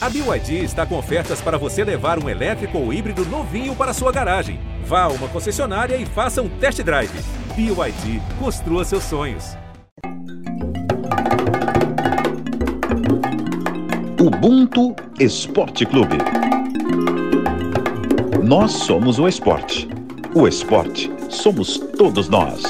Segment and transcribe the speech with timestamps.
[0.00, 4.12] A BYD está com ofertas para você levar um elétrico ou híbrido novinho para sua
[4.12, 4.60] garagem.
[4.84, 7.10] Vá a uma concessionária e faça um test drive.
[7.56, 9.56] BYD, construa seus sonhos.
[14.20, 16.18] Ubuntu Esporte Clube.
[18.44, 19.88] Nós somos o esporte.
[20.32, 22.62] O esporte somos todos nós.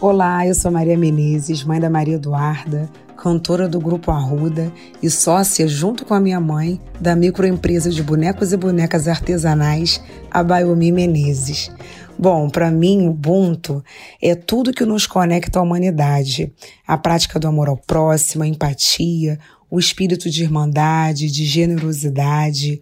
[0.00, 2.90] Olá, eu sou Maria Menezes, mãe da Maria Eduarda
[3.26, 4.72] cantora do Grupo Arruda
[5.02, 10.44] e sócia, junto com a minha mãe, da microempresa de bonecos e bonecas artesanais, a
[10.44, 11.72] Baiomi Menezes.
[12.16, 13.82] Bom, para mim, o Ubuntu
[14.22, 16.52] é tudo que nos conecta à humanidade.
[16.86, 22.80] A prática do amor ao próximo, a empatia, o espírito de irmandade, de generosidade,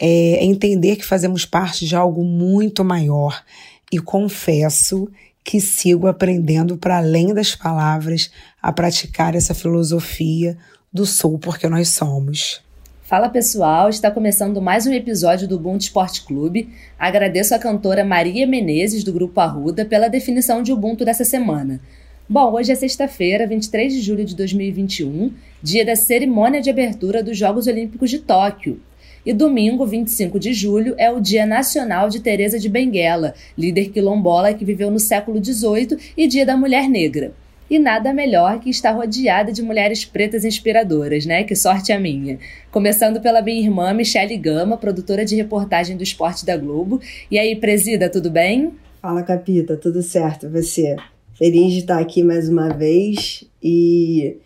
[0.00, 3.44] é entender que fazemos parte de algo muito maior.
[3.92, 5.08] E confesso
[5.44, 8.30] que sigo aprendendo para além das palavras
[8.62, 10.56] a praticar essa filosofia
[10.90, 12.64] do Sul porque nós somos.
[13.02, 16.70] Fala pessoal, está começando mais um episódio do Ubuntu Esporte Clube.
[16.98, 21.80] Agradeço a cantora Maria Menezes do Grupo Arruda pela definição de Ubuntu dessa semana.
[22.26, 25.30] Bom, hoje é sexta-feira, 23 de julho de 2021,
[25.62, 28.80] dia da cerimônia de abertura dos Jogos Olímpicos de Tóquio.
[29.24, 34.52] E domingo, 25 de julho, é o Dia Nacional de Teresa de Benguela, líder quilombola
[34.52, 37.32] que viveu no século XVIII e Dia da Mulher Negra.
[37.70, 41.42] E nada melhor que estar rodeada de mulheres pretas inspiradoras, né?
[41.42, 42.38] Que sorte a minha.
[42.70, 47.00] Começando pela minha irmã Michele Gama, produtora de reportagem do esporte da Globo.
[47.30, 48.74] E aí, presida, tudo bem?
[49.00, 50.50] Fala, Capita, tudo certo?
[50.50, 50.96] Você?
[51.32, 54.36] Feliz de estar aqui mais uma vez e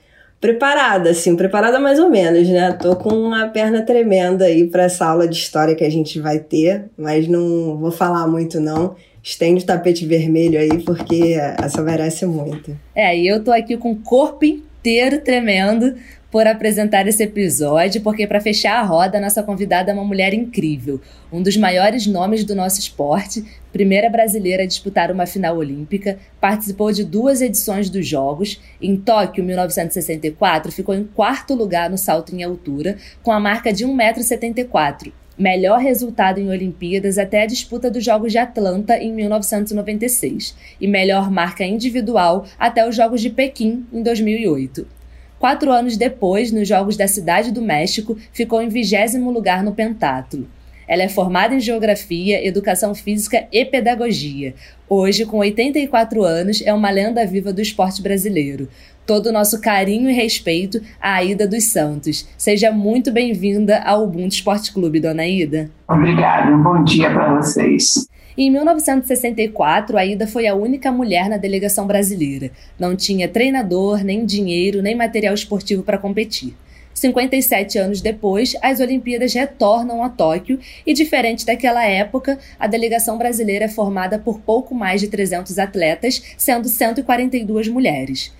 [0.41, 2.73] preparada, assim, preparada mais ou menos, né?
[2.73, 6.39] Tô com uma perna tremenda aí para essa aula de história que a gente vai
[6.39, 8.95] ter, mas não vou falar muito não.
[9.23, 12.77] Estende o tapete vermelho aí, porque essa merece muito.
[12.95, 15.95] É, e eu tô aqui com o corpo inteiro tremendo
[16.31, 21.01] por apresentar esse episódio, porque para fechar a roda, nossa convidada é uma mulher incrível,
[21.33, 26.93] um dos maiores nomes do nosso esporte, primeira brasileira a disputar uma final olímpica, participou
[26.93, 28.61] de duas edições dos Jogos.
[28.81, 33.87] Em Tóquio, 1964, ficou em quarto lugar no salto em altura, com a marca de
[33.87, 35.13] 1,74m.
[35.39, 41.31] Melhor resultado em Olimpíadas até a disputa dos Jogos de Atlanta em 1996, e melhor
[41.31, 44.98] marca individual até os Jogos de Pequim em 2008.
[45.39, 50.49] Quatro anos depois, nos Jogos da Cidade do México, ficou em vigésimo lugar no pentatlo.
[50.89, 54.55] Ela é formada em Geografia, Educação Física e Pedagogia.
[54.89, 58.69] Hoje, com 84 anos, é uma lenda viva do esporte brasileiro.
[59.07, 62.27] Todo o nosso carinho e respeito à Aida dos Santos.
[62.37, 65.71] Seja muito bem-vinda ao Ubuntu Esporte Clube, dona Aida.
[65.87, 68.09] Obrigada, um bom dia para vocês.
[68.41, 72.53] Em 1964, a Ida foi a única mulher na delegação brasileira.
[72.79, 76.55] Não tinha treinador, nem dinheiro, nem material esportivo para competir.
[76.95, 83.65] 57 anos depois, as Olimpíadas retornam a Tóquio e, diferente daquela época, a delegação brasileira
[83.65, 88.33] é formada por pouco mais de 300 atletas, sendo 142 mulheres.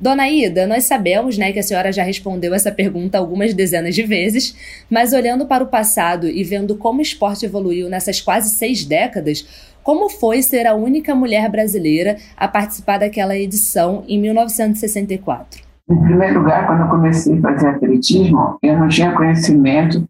[0.00, 4.02] Dona Ida, nós sabemos né, que a senhora já respondeu essa pergunta algumas dezenas de
[4.02, 4.56] vezes,
[4.90, 9.46] mas olhando para o passado e vendo como o esporte evoluiu nessas quase seis décadas,
[9.82, 15.62] como foi ser a única mulher brasileira a participar daquela edição em 1964?
[15.90, 20.02] Em primeiro lugar, quando eu comecei a fazer atletismo, eu não tinha conhecimento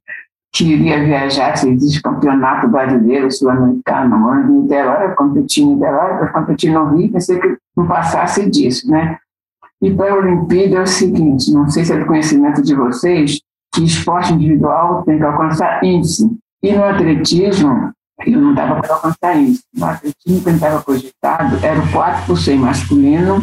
[0.52, 6.32] que iria viajar, se existe campeonato brasileiro, sul-americano, em Niterói, eu competi em Niterói, eu
[6.32, 9.18] competi no Rio, pensei que não passasse disso, né?
[9.82, 13.40] E para a Olimpíada é o seguinte: não sei se é do conhecimento de vocês,
[13.74, 16.30] que esporte individual tem que alcançar índice.
[16.62, 17.90] E no atletismo,
[18.26, 19.62] eu não dava para alcançar índice.
[19.74, 23.42] No atletismo, quem estava cogitado era o 4 por 100 masculino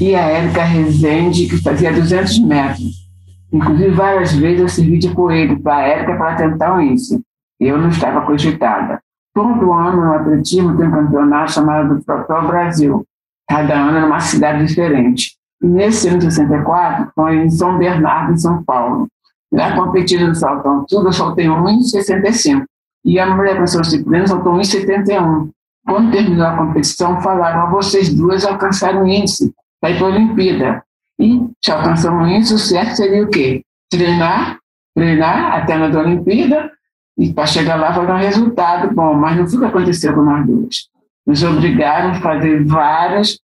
[0.00, 3.08] e a Érica Rezende, que fazia 200 metros.
[3.52, 7.20] Inclusive, várias vezes eu servi de coelho para a Érica para tentar o índice.
[7.60, 9.00] Eu não estava cogitada.
[9.34, 13.04] Todo ano no atletismo tem um campeonato chamado Troféu Brasil.
[13.48, 15.36] Cada ano numa cidade diferente.
[15.62, 19.08] Nesse ano de 64, foi em São Bernardo, em São Paulo.
[19.52, 22.64] Lá competindo no saltão tudo, eu soltei 1,65.
[23.04, 25.50] E a mulher professora disciplina soltou 1,71.
[25.86, 30.84] Quando terminou a competição, falaram: vocês duas alcançaram o índice ir para a Olimpíada.
[31.18, 33.62] E se alcançamos o índice, o certo seria o quê?
[33.90, 34.58] Treinar,
[34.94, 36.70] treinar até na Olimpíada,
[37.18, 39.14] e para chegar lá fazer um resultado bom.
[39.14, 40.88] Mas não foi o que aconteceu com nós duas.
[41.26, 43.38] Nos obrigaram a fazer várias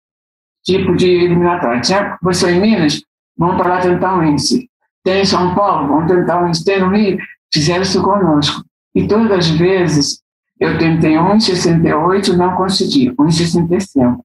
[0.64, 1.80] tipo de eliminatória.
[1.80, 3.02] Tinha professor em Minas,
[3.36, 4.68] vamos para lá tentar um índice.
[5.04, 6.64] Tem em São Paulo, vamos tentar um índice.
[6.64, 7.18] Tem no Rio,
[7.52, 8.64] fizeram isso conosco.
[8.94, 10.20] E todas as vezes
[10.58, 14.18] eu tentei 1,68 não consegui, 1,65.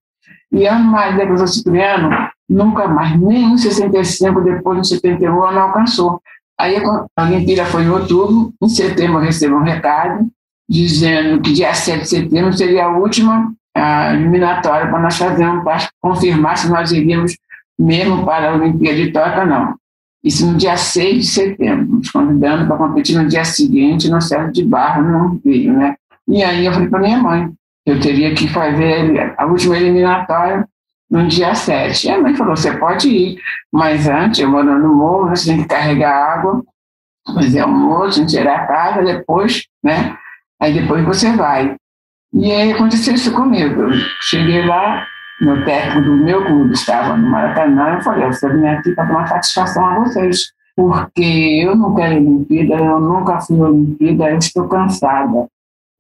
[0.51, 2.09] E ano mais, né, professor Cipriano,
[2.47, 6.21] nunca mais, nem em 65, depois em 71, ela não alcançou.
[6.59, 10.27] Aí a Olimpíada foi em outubro, em setembro eu recebo um recado
[10.67, 15.89] dizendo que dia 7 de setembro seria a última a eliminatória para nós fazermos, para
[16.01, 17.37] confirmar se nós iríamos
[17.77, 19.75] mesmo para a Olimpíada de Tóquio ou não.
[20.23, 24.51] Isso no dia 6 de setembro, nos convidando para competir no dia seguinte no Céu
[24.51, 25.95] de Barro, no Rio, né?
[26.27, 27.49] E aí eu falei para minha mãe,
[27.85, 30.67] eu teria que fazer a última eliminatória
[31.09, 32.07] no dia 7.
[32.07, 33.39] E a mãe falou, você pode ir,
[33.71, 36.63] mas antes, eu morando no morro, você tem que carregar água,
[37.33, 40.17] fazer almoço, tirar a casa, depois, né?
[40.61, 41.75] Aí depois você vai.
[42.33, 43.81] E aí aconteceu isso comigo.
[43.81, 43.91] Eu
[44.21, 45.05] cheguei lá,
[45.41, 49.17] meu técnico do meu clube estava no Maracanã, eu falei, eu vim aqui para dar
[49.17, 54.67] uma satisfação a vocês, porque eu não quero Olimpíada, eu nunca fui Olimpíada, eu estou
[54.67, 55.47] cansada.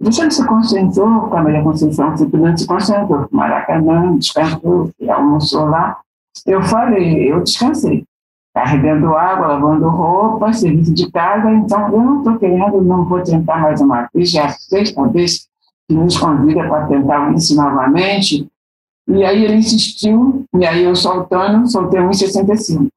[0.01, 5.97] Não se concentrou, Camila Conceição, não se concentrou, Maracanã, descansou, almoçou lá.
[6.45, 8.05] Eu falei, eu descansei,
[8.53, 13.57] carregando água, lavando roupa, serviço de casa, então eu não estou querendo, não vou tentar
[13.57, 15.48] mais uma vez, já é a sexta vez
[15.89, 18.47] que nos convida para tentar isso novamente,
[19.07, 22.87] e aí ele insistiu, e aí eu soltando, soltei 1,65,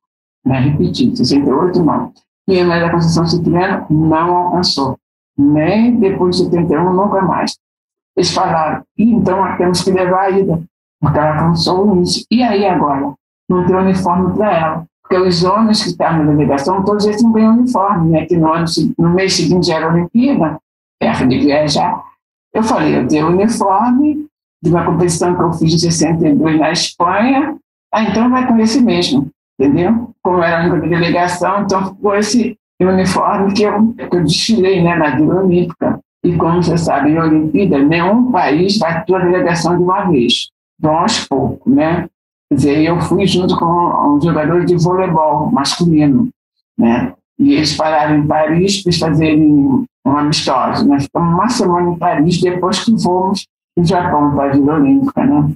[0.45, 2.13] né, repeti, 68 não.
[2.47, 4.99] E a da Conceição Cipriano não alcançou,
[5.39, 7.57] nem depois de 71, nunca mais.
[8.15, 10.63] Eles falaram, então temos que levar a Ida,
[11.01, 12.27] porque ela alcançou o índice.
[12.31, 13.15] E aí agora?
[13.49, 14.87] Não tem uniforme para ela.
[15.03, 18.27] Porque os homens que estavam na delegação, todos eles não ganham uniforme, né?
[18.27, 18.67] Que no, ano,
[18.99, 20.59] no mês seguinte era a Olimpíada,
[21.01, 22.12] perto de viajar.
[22.55, 24.27] Eu falei, eu tenho uniforme,
[24.63, 27.57] de uma competição que eu fiz em 62 na Espanha,
[27.93, 29.29] ah, então vai com esse mesmo,
[29.59, 30.11] entendeu?
[30.23, 34.97] Como era a única delegação, então ficou esse uniforme que eu, que eu desfilei né,
[34.97, 36.01] na Vila Olímpica.
[36.25, 40.51] E como você sabe, em Olimpíada, nenhum país vai ter a delegação de uma vez,
[40.79, 42.09] vão aos poucos, né?
[42.49, 46.29] Quer dizer, eu fui junto com os jogadores de voleibol masculino,
[46.79, 47.13] né?
[47.39, 50.87] E eles pararam em Paris para fazerem um amistoso.
[50.87, 53.47] Nós ficamos uma semana em Paris depois que fomos
[53.77, 55.53] no Japão para a Vila Olímpica, né?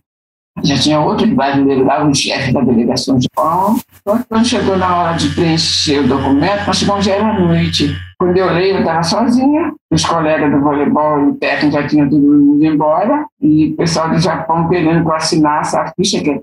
[0.62, 3.78] Já tinha outros brasileiros lá, o chefe da delegação de Japão.
[4.26, 7.94] Quando chegou na hora de preencher o documento, nós chegamos já era noite.
[8.18, 12.08] Quando eu leio, eu estava sozinha, os colegas do voleibol e o técnico já tinham
[12.08, 16.40] tudo indo embora, e o pessoal do Japão querendo que eu assinasse a ficha, que,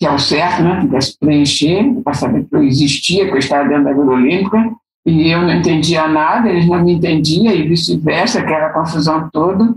[0.00, 0.88] que é o certo, né?
[0.88, 4.72] Que preencher, para saber que eu existia, que eu estava dentro da Vila Olímpica,
[5.04, 9.74] e eu não entendia nada, eles não me entendiam, e vice-versa, aquela confusão toda.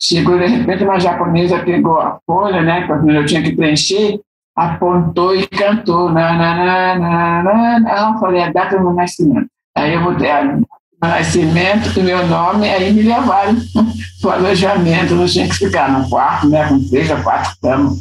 [0.00, 4.20] Chegou, de repente, uma japonesa pegou a folha, né, que eu tinha que preencher,
[4.56, 6.10] apontou e cantou.
[6.10, 8.12] Na, na, na, na, na.
[8.12, 9.48] Eu falei, a data do meu nascimento.
[9.76, 10.66] Aí eu botei a meu
[11.02, 13.56] nascimento e meu nome, aí me levaram
[14.22, 15.14] para o alojamento.
[15.14, 17.98] Eu tinha que ficar no quarto, né, com três ou quatro camas.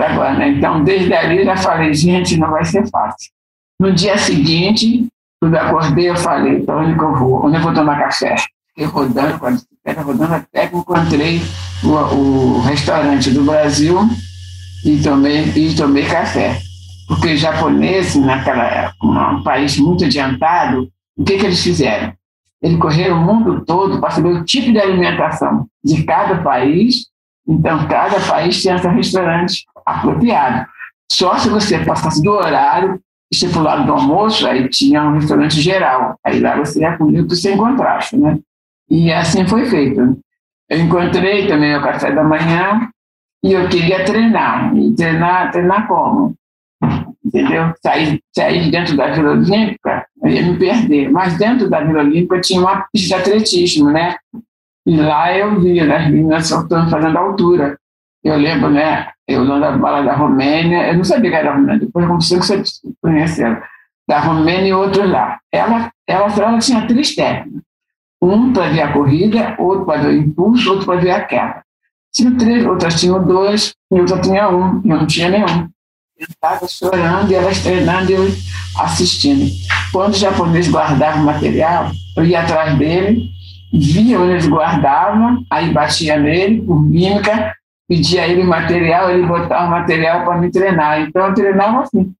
[0.00, 0.48] Agora, né?
[0.48, 3.30] Então, desde ali, já falei, gente, não vai ser fácil.
[3.80, 5.06] No dia seguinte,
[5.42, 7.44] quando acordei, eu falei, para onde que eu vou?
[7.44, 8.36] Onde eu vou tomar café?
[8.68, 11.42] Fiquei rodando, quando era rodando até que encontrei
[11.82, 14.08] o, o restaurante do Brasil
[14.84, 16.60] e tomei, e tomei café.
[17.08, 22.12] Porque os japoneses, naquela época, um país muito adiantado, o que, que eles fizeram?
[22.62, 27.06] Eles correram o mundo todo para saber o tipo de alimentação de cada país.
[27.48, 30.64] Então, cada país tinha seu restaurante apropriado.
[31.10, 33.00] Só se você passasse do horário
[33.32, 36.18] estipulado do almoço, aí tinha um restaurante geral.
[36.24, 38.38] Aí lá você ia comer o que você encontrasse, né?
[38.90, 40.18] E assim foi feito.
[40.68, 42.90] Eu encontrei também o café da manhã
[43.42, 44.76] e eu queria treinar.
[44.76, 46.34] E treinar, treinar como?
[47.24, 47.72] Entendeu?
[47.82, 51.10] Sair, sair dentro da Vila Olímpica, eu ia me perder.
[51.10, 54.16] Mas dentro da Vila Olímpica tinha uma pista de atletismo, né?
[54.86, 57.78] E lá eu via né, as meninas soltando, fazendo altura.
[58.22, 59.08] Eu lembro, né?
[59.26, 62.46] Eu dando a bala da Romênia, eu não sabia que era Romênia, depois comecei que
[62.46, 62.62] você
[63.00, 63.56] conheceu.
[64.08, 65.38] Da Romênia e outros lá.
[65.50, 67.62] Ela, ela, ela tinha três técnicos.
[68.20, 71.62] Um para ver a corrida, outro para ver o impulso, outro para ver a queda.
[72.12, 75.68] Tinha três, outras tinham dois, e outra tinha um, e eu não tinha nenhum.
[76.18, 78.28] Eu estava chorando e elas treinando e eu
[78.78, 79.50] assistindo.
[79.90, 83.28] Quando o japonês guardava o material, eu ia atrás dele,
[83.72, 87.56] via onde ele guardava, aí batia nele, por mímica,
[87.92, 91.02] pedia a ele material, ele botava o material para me treinar.
[91.02, 92.10] Então eu treinava assim,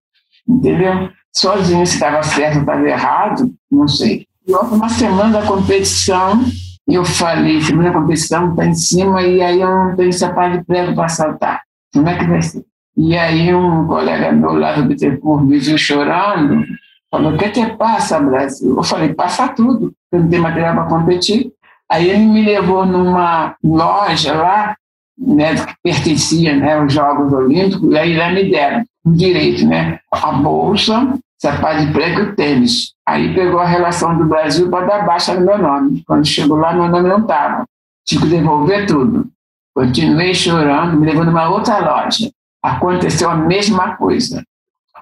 [0.47, 1.09] entendeu?
[1.35, 4.27] Sozinho, se estava certo ou estava errado, não sei.
[4.47, 6.45] E uma semana da competição,
[6.87, 10.65] eu falei, semana da competição está em cima e aí eu não tenho sapato de
[10.65, 11.63] prego para saltar.
[11.95, 12.63] Como é que vai ser?
[12.95, 16.67] E aí um colega meu lá do Bittencourt me viu chorando,
[17.11, 18.77] falou, o que que passa, Brasil?
[18.77, 21.51] Eu falei, passa tudo, eu não tenho material para competir.
[21.91, 24.77] Aí ele me levou numa loja lá,
[25.19, 28.85] né, que pertencia né, aos Jogos Olímpicos, e aí lá me deram.
[29.05, 29.99] direito, né?
[30.13, 32.93] A bolsa, sapato de prego e tênis.
[33.07, 36.03] Aí pegou a relação do Brasil para dar baixa no meu nome.
[36.07, 37.65] Quando chegou lá, meu nome não estava.
[38.07, 39.29] Tive que devolver tudo.
[39.75, 42.31] Continuei chorando, me levando numa outra loja.
[42.63, 44.45] Aconteceu a mesma coisa.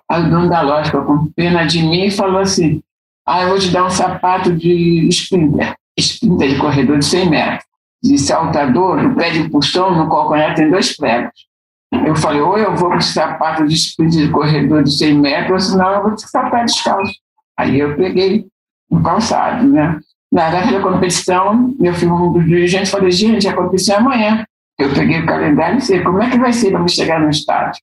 [0.09, 2.81] Aí o dono da loja com pena de mim e falou assim:
[3.27, 7.70] Ah, eu vou te dar um sapato de sprinter, sprinter de corredor de 100 metros.
[8.03, 11.51] De saltador, no pé de pulsão, no calcanhar tem dois pregos.
[11.93, 15.73] Eu falei: ou eu vou com sapato de sprinter de corredor de 100 metros, ou
[15.73, 17.15] senão eu vou de sapato descalço.
[17.59, 18.47] Aí eu peguei
[18.91, 20.01] um calçado, né?
[20.33, 24.47] Na data da competição, meu filho, um dos dirigentes, falou: gente, a competição é amanhã.
[24.79, 27.83] Eu peguei o calendário e disse: como é que vai ser para chegar no estádio?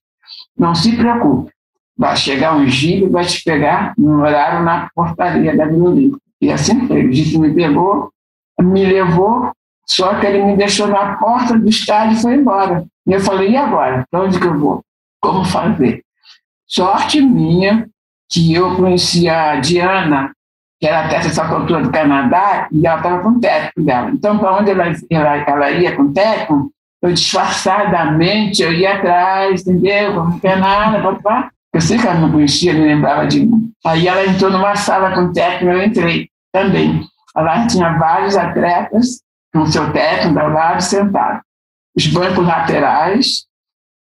[0.58, 1.52] Não se preocupe,
[1.96, 6.20] vai chegar um jeep e vai te pegar no horário na portaria da Vila Olímpica.
[6.40, 7.06] E assim foi.
[7.06, 8.10] O jeep me pegou,
[8.60, 9.52] me levou,
[9.90, 12.84] só que ele me deixou na porta do estádio e foi embora.
[13.06, 14.04] E eu falei, e agora?
[14.10, 14.82] Para onde que eu vou?
[15.20, 16.02] Como fazer?
[16.66, 17.88] Sorte minha
[18.30, 20.32] que eu conhecia a Diana,
[20.78, 24.10] que era a testa altura do Canadá, e ela estava com o técnico dela.
[24.10, 29.66] Então, para onde ela, ela, ela ia com o técnico, eu disfarçadamente eu ia atrás,
[29.66, 30.14] entendeu?
[30.14, 31.50] Não nada, papá.
[31.72, 33.70] Eu sei que ela não conhecia, não lembrava de mim.
[33.86, 37.02] Aí ela entrou numa sala com o técnico, eu entrei também.
[37.34, 41.40] Lá tinha vários atletas com seu técnico ao lado, sentado.
[41.96, 43.46] Os bancos laterais,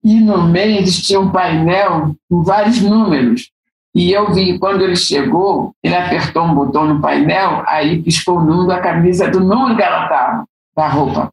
[0.04, 3.50] e no meio existia um painel com vários números.
[3.96, 8.44] E eu vi, quando ele chegou, ele apertou um botão no painel, aí piscou o
[8.44, 11.32] número da camisa do número que ela estava, da roupa.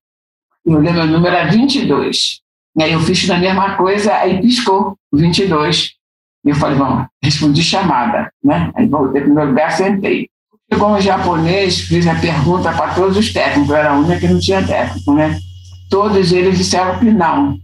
[0.64, 2.40] Eu lembro, o número era 22.
[2.76, 5.92] E aí eu fiz a mesma coisa, aí piscou, 22.
[6.44, 8.72] E eu falei, vamos, respondi chamada, né?
[8.74, 10.28] Aí voltei para o meu lugar, sentei.
[10.72, 14.28] Chegou um japonês, fiz a pergunta para todos os técnicos, eu era a única que
[14.28, 15.38] não tinha técnico, né?
[15.90, 17.56] Todos eles disseram que não.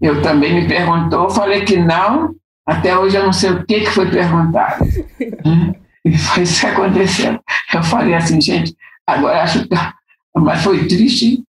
[0.00, 2.34] Eu também me perguntou, falei que não,
[2.66, 4.84] até hoje eu não sei o que, que foi perguntado.
[6.04, 7.40] e foi isso que aconteceu.
[7.72, 8.74] Eu falei assim, gente,
[9.06, 9.74] agora acho que
[10.34, 11.42] mas foi triste.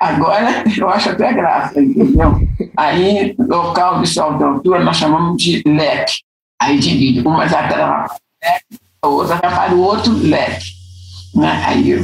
[0.00, 2.40] Agora eu acho até graça, entendeu?
[2.76, 6.14] Aí, local de salto de altura, nós chamamos de leque.
[6.60, 10.72] Aí divide, umas atrás leque, outra para o outro leque.
[11.34, 11.64] Né?
[11.66, 11.94] Aí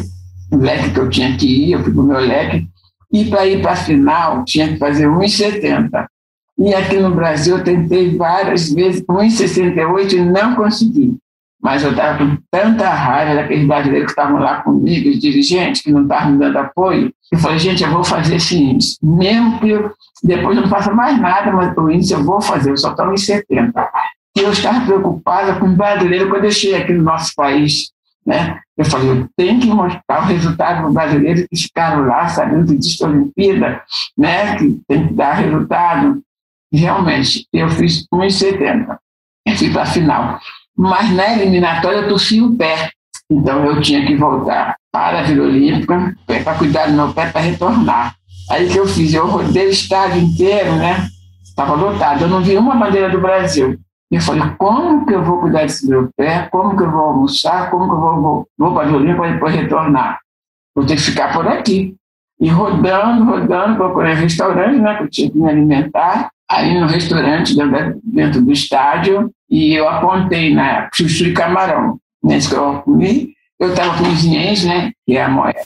[0.51, 2.69] o leque que eu tinha que ir, eu fui para o meu leque,
[3.13, 6.07] e para ir para a final tinha que fazer 1,70.
[6.59, 11.19] E aqui no Brasil eu tentei várias vezes 1,68 e não consegui
[11.65, 15.91] mas eu estava com tanta raiva daqueles brasileiros que estavam lá comigo, os dirigentes que
[15.91, 19.71] não estavam me dando apoio, eu falei, gente, eu vou fazer esse índice, mesmo que
[19.71, 19.91] eu,
[20.23, 23.17] depois não faça mais nada, mas o índice eu vou fazer, eu só estou em
[23.17, 23.91] 70.
[24.37, 27.93] E eu estava preocupada com o brasileiro quando eu cheguei aqui no nosso país.
[28.27, 28.59] Né?
[28.77, 32.67] Eu falei, eu tenho que mostrar o resultado para os brasileiros que ficaram lá sabendo
[32.67, 33.83] que a Olimpíada,
[34.17, 34.57] né?
[34.57, 36.23] que tem que dar resultado.
[36.73, 38.97] Realmente, eu fiz 1,70.
[39.47, 40.41] Eu fui para a final
[40.77, 42.91] mas na eliminatória eu torci o pé.
[43.31, 47.41] Então eu tinha que voltar para a Vila Olímpica para cuidar do meu pé para
[47.41, 48.15] retornar.
[48.51, 49.15] Aí que eu fiz?
[49.15, 51.09] Eu rodei o estádio inteiro, né?
[51.43, 52.23] Estava lotado.
[52.23, 53.79] Eu não vi uma bandeira do Brasil.
[54.15, 56.47] E falei, como que eu vou cuidar desse meu pé?
[56.49, 57.69] Como que eu vou almoçar?
[57.69, 60.21] Como que eu vou, vou, vou para a Vila Olímpica para depois retornar?
[60.73, 61.97] Vou ter que ficar por aqui.
[62.41, 64.95] E rodando, rodando, procurando restaurante, né?
[64.95, 66.31] Que eu tinha que me alimentar.
[66.49, 67.57] Aí no restaurante,
[68.05, 71.99] dentro, do estádio, e eu apontei na chuchu e camarão.
[72.23, 75.59] Nesse que eu comi, eu estava com os ienes, né, que é a moeda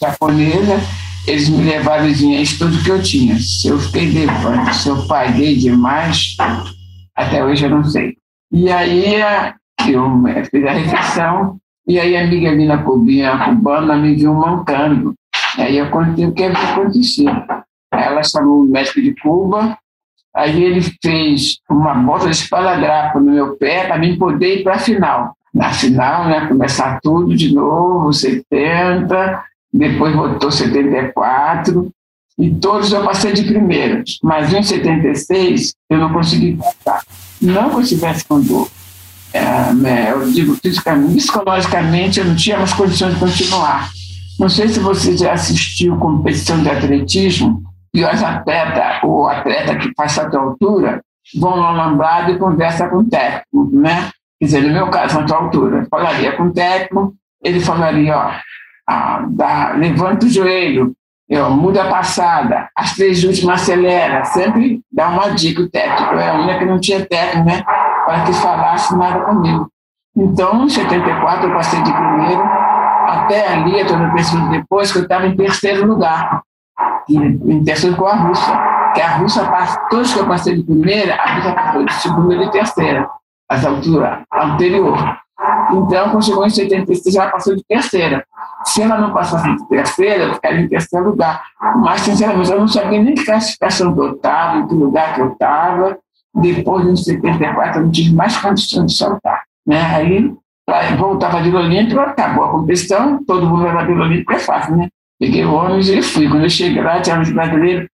[0.00, 0.80] japonesa,
[1.26, 3.38] eles me levaram os ienes tudo que eu tinha.
[3.38, 6.36] Se eu fiquei devando, se eu paguei demais,
[7.14, 8.16] até hoje eu não sei.
[8.50, 9.20] E aí
[9.88, 15.14] eu fiz a refeição, e aí a amiga Lina Cubinha, cubana, me viu mancando.
[15.58, 17.44] Aí eu contei o que havia acontecido.
[17.92, 19.76] Ela chamou o médico de Cuba,
[20.34, 24.76] Aí ele fez uma bota de espaladrapo no meu pé para mim poder ir para
[24.76, 25.36] a final.
[25.52, 31.90] Na final, né, começar tudo de novo, 70, depois botou 74,
[32.42, 34.02] e todos eu passei de primeira.
[34.20, 37.04] Mas em 76 eu não consegui passar.
[37.40, 38.68] Não que eu estivesse com dor.
[39.32, 43.90] É, né, eu digo, fisicamente, psicologicamente eu não tinha mais condições de continuar.
[44.40, 47.62] Não sei se você já assistiu competição de atletismo,
[47.94, 51.00] e os atleta, o atleta que faz essa altura,
[51.38, 54.10] vão no alambrado e conversa com o técnico, né?
[54.40, 58.32] Quer dizer, no meu caso, na tua altura, falaria com o técnico, ele falaria, ó,
[58.88, 60.92] ah, dá, levanta o joelho,
[61.32, 66.14] eu, muda a passada, as três últimas acelera, sempre dá uma dica o técnico.
[66.14, 67.62] É a única que não tinha técnico, né?
[68.04, 69.68] Para que falasse nada comigo.
[70.16, 75.02] Então, em 74, eu passei de primeiro, até ali, eu estou pensando depois, que eu
[75.04, 76.42] estava em terceiro lugar
[77.08, 78.72] em terceiro com a Rússia.
[78.94, 79.42] que a Rússia,
[79.88, 83.08] todos que eu passei de primeira, a Rússia passou de segunda e terceira,
[83.50, 85.18] essa altura anterior.
[85.72, 88.24] Então, quando chegou em 76, ela passou de terceira.
[88.64, 91.42] Se ela não passasse de terceira, eu ficaria em terceiro lugar.
[91.76, 95.20] Mas, sinceramente, eu não sabia nem que classificação que eu estava, em que lugar que
[95.20, 95.98] eu estava.
[96.34, 99.42] Depois, em 74, eu não tive mais condições de saltar.
[99.66, 99.80] Né?
[99.80, 104.88] Aí, voltava de Olímpico, acabou a competição, todo mundo vai de Olímpico, é fácil, né?
[105.18, 106.28] Peguei o ônibus e fui.
[106.28, 107.88] Quando eu cheguei lá, tinha uns brasileiros.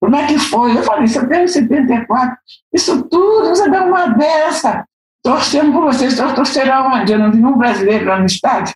[0.00, 0.76] Como é que foi?
[0.76, 2.36] Eu falei, você tem 74.
[2.72, 4.84] Isso tudo, você dá uma dessa.
[5.22, 7.12] Torcendo por vocês, torcerão onde?
[7.12, 8.74] Eu não vi um brasileiro lá no estádio,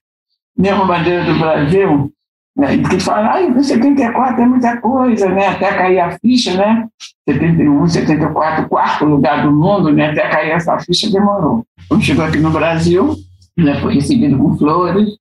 [0.57, 2.13] nenhuma bandeira do Brasil.
[2.57, 2.75] Né?
[2.75, 5.49] E que fala, ai, 74 é muita coisa, né?
[5.49, 6.87] Até cair a ficha, né?
[7.29, 10.11] 71, 74, quarto lugar do mundo, né?
[10.11, 11.65] Até cair essa ficha demorou.
[11.89, 13.15] Quando chegou aqui no Brasil,
[13.57, 13.81] né?
[13.81, 15.17] foi recebido com flores,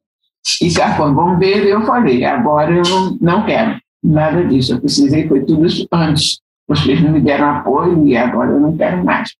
[0.61, 5.65] e cartão bombeiro, eu falei, agora eu não quero nada disso, eu precisei, foi tudo
[5.65, 6.39] isso antes.
[6.67, 9.35] Vocês não me deram apoio e agora eu não quero mais.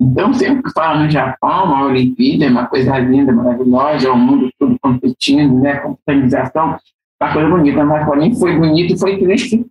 [0.00, 4.16] Então, sempre que fala no Japão, uma Olimpíada é uma coisa linda, maravilhosa, é o
[4.16, 6.78] mundo todo competindo, né, computarização,
[7.20, 9.66] uma coisa bonita, mas para mim foi bonito e foi triste.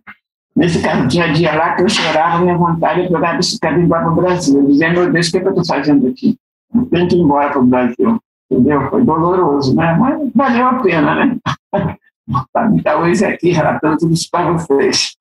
[0.54, 3.88] Nesse caso, tinha dia lá que eu chorava, minha vontade de jogar bicicleta e ir
[3.88, 4.66] para o Brasil.
[4.66, 6.36] Dizia, meu Deus, o que, é que eu estou fazendo aqui?
[6.74, 8.20] Eu tenho que ir embora para o Brasil.
[8.50, 8.90] Entendeu?
[8.90, 9.96] Foi doloroso, né?
[9.98, 11.36] Mas valeu a pena, né?
[12.78, 15.12] estar hoje aqui relatando tudo isso para vocês.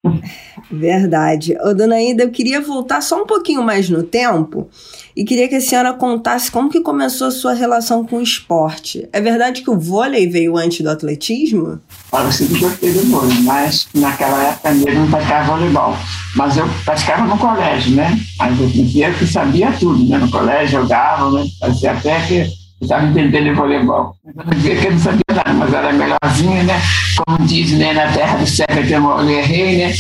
[0.72, 1.58] Verdade.
[1.62, 4.70] Ô, dona Ida, eu queria voltar só um pouquinho mais no tempo
[5.16, 9.08] e queria que a senhora contasse como que começou a sua relação com o esporte.
[9.12, 11.80] É verdade que o vôlei veio antes do atletismo?
[12.12, 15.96] Olha, eu sempre gostei do vôlei, mas naquela época mesmo não praticava voleibol.
[16.36, 18.20] Mas eu praticava no colégio, né?
[18.38, 20.18] Mas eu que sabia tudo, né?
[20.18, 21.46] No colégio jogava, né?
[21.60, 24.16] Fazia até que estava entendendo voleibol.
[24.26, 26.82] Eu não sabia nada, mas era melhorzinha, né?
[27.18, 27.94] Como diz, né?
[27.94, 29.94] Na terra do século tem uma rei, né?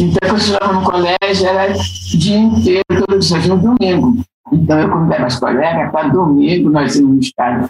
[0.00, 4.24] Então, quando eu estudava no colégio, era dia inteiro, todo dia, no domingo.
[4.52, 7.68] Então, eu convidava as colegas para domingo, nós íamos no estádio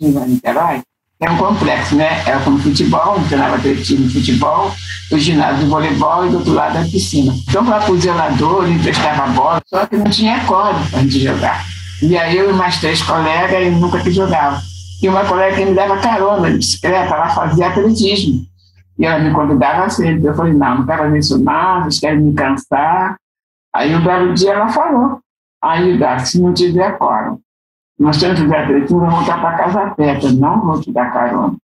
[0.00, 0.82] em Niterói,
[1.20, 2.22] é um complexo, né?
[2.26, 4.72] Era como futebol, treinava atletismo futebol,
[5.10, 7.32] o ginásio de voleibol e do outro lado a piscina.
[7.48, 11.64] Então, para o zelador, emprestava bola, só que não tinha corda para a gente jogar.
[12.02, 14.60] E aí eu e mais três colegas e nunca que jogava.
[15.02, 18.46] E uma colega que me dava carona de bicicleta, ela fazia atletismo.
[18.98, 20.26] E ela me convidava sempre.
[20.26, 23.16] Eu falei, não, não quero fazer isso não, vocês querem me cansar.
[23.74, 25.20] Aí um belo dia ela falou,
[25.62, 27.40] aí se não tiver coro,
[27.98, 31.56] nós temos que fazer atletismo, vamos voltar para casa eu não vou te dar carona.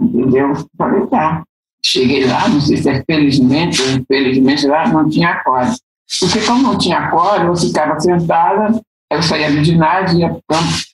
[0.00, 0.50] Entendeu?
[0.50, 1.42] Eu falei, tá.
[1.84, 5.74] Cheguei lá, não sei se é felizmente ou infelizmente, lá não tinha corda.
[6.18, 8.80] Porque como não tinha corda, eu ficava sentada
[9.14, 10.36] eu saía do ginásio, ia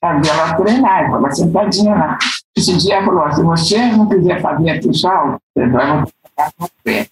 [0.01, 2.19] para ela treinar, estava sentadinha lá.
[2.57, 6.65] Esse dia ela falou, se você não quiser fazer o salto, você vai ficar com
[6.65, 7.09] o pé.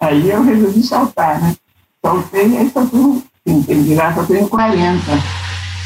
[0.00, 1.54] Aí eu resolvi saltar, né?
[2.04, 5.02] Saltei e aí saltei, entendi lá, saltei 40.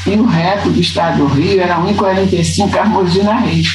[0.07, 3.67] E o reto do estado do Rio era 1,45 Armosina Reis.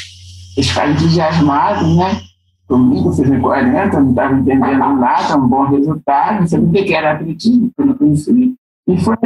[0.56, 2.20] Eles ficaram entusiasmados, né?
[2.66, 7.12] Comigo fiz 1,40, não estava entendendo nada, um bom resultado, não sabia o que era
[7.12, 8.52] atletismo, eu não conhecia.
[8.88, 9.16] E foi,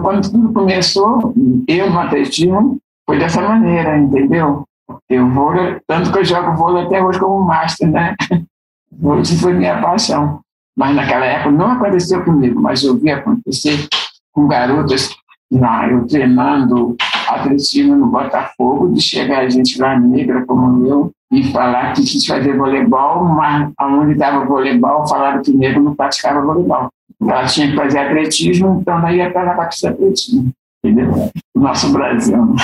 [0.00, 1.32] quando tudo começou,
[1.68, 4.64] eu no atletismo, foi dessa maneira, entendeu?
[5.08, 5.52] Eu vou,
[5.86, 8.14] tanto que eu jogo vôlei até hoje como master, né?
[9.02, 10.40] Hoje foi minha paixão.
[10.76, 13.86] Mas naquela época não aconteceu comigo, mas eu vi acontecer
[14.32, 15.10] com garotas,
[15.50, 16.96] não, eu treinando
[17.34, 22.24] atletismo no Botafogo, de chegar a gente lá negra como eu e falar que quis
[22.24, 26.88] fazer voleibol, mas aonde estava voleibol, falaram que negro não praticava voleibol.
[27.20, 30.50] Ela tinha que fazer atletismo, então daí ia para a parte atletismo.
[30.84, 31.30] Entendeu?
[31.54, 32.54] O nosso Brasil.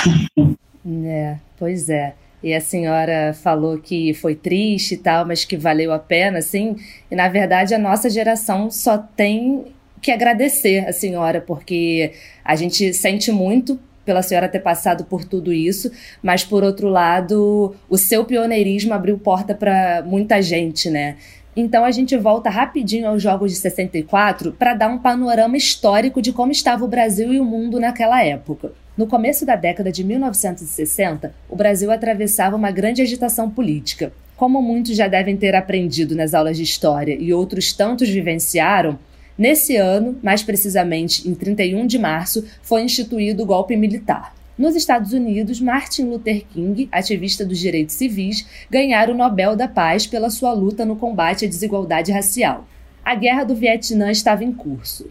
[1.05, 2.15] É, pois é.
[2.43, 6.77] E a senhora falou que foi triste e tal, mas que valeu a pena, assim.
[7.11, 9.67] E na verdade a nossa geração só tem
[10.01, 12.13] que agradecer a senhora, porque
[12.45, 15.91] a gente sente muito pela senhora ter passado por tudo isso,
[16.23, 21.17] mas por outro lado, o seu pioneirismo abriu porta para muita gente, né?
[21.55, 26.33] Então a gente volta rapidinho aos Jogos de 64 para dar um panorama histórico de
[26.33, 28.73] como estava o Brasil e o mundo naquela época.
[28.97, 34.13] No começo da década de 1960, o Brasil atravessava uma grande agitação política.
[34.35, 38.99] Como muitos já devem ter aprendido nas aulas de história e outros tantos vivenciaram,
[39.43, 44.37] nesse ano, mais precisamente em 31 de março, foi instituído o golpe militar.
[44.57, 50.07] Nos Estados Unidos, Martin Luther King, ativista dos direitos civis, ganhara o Nobel da Paz
[50.07, 52.69] pela sua luta no combate à desigualdade racial.
[53.05, 55.11] A Guerra do Vietnã estava em curso.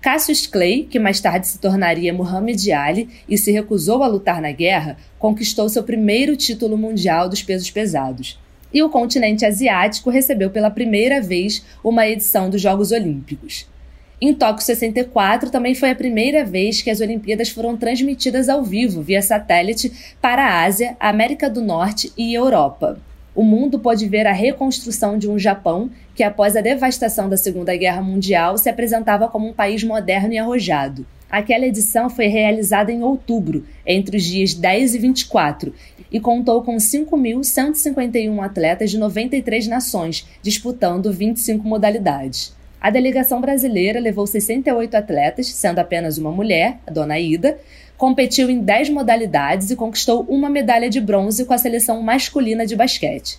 [0.00, 4.52] Cassius Clay, que mais tarde se tornaria Muhammad Ali e se recusou a lutar na
[4.52, 8.38] guerra, conquistou seu primeiro título mundial dos pesos pesados.
[8.72, 13.71] E o continente asiático recebeu pela primeira vez uma edição dos Jogos Olímpicos.
[14.24, 19.02] Em Tóquio 64, também foi a primeira vez que as Olimpíadas foram transmitidas ao vivo
[19.02, 23.00] via satélite para a Ásia, América do Norte e Europa.
[23.34, 27.74] O mundo pode ver a reconstrução de um Japão que, após a devastação da Segunda
[27.74, 31.04] Guerra Mundial, se apresentava como um país moderno e arrojado.
[31.28, 35.74] Aquela edição foi realizada em outubro, entre os dias 10 e 24,
[36.12, 42.61] e contou com 5.151 atletas de 93 nações, disputando 25 modalidades.
[42.82, 47.56] A delegação brasileira levou 68 atletas, sendo apenas uma mulher, a dona Ida,
[47.96, 52.74] competiu em 10 modalidades e conquistou uma medalha de bronze com a seleção masculina de
[52.74, 53.38] basquete.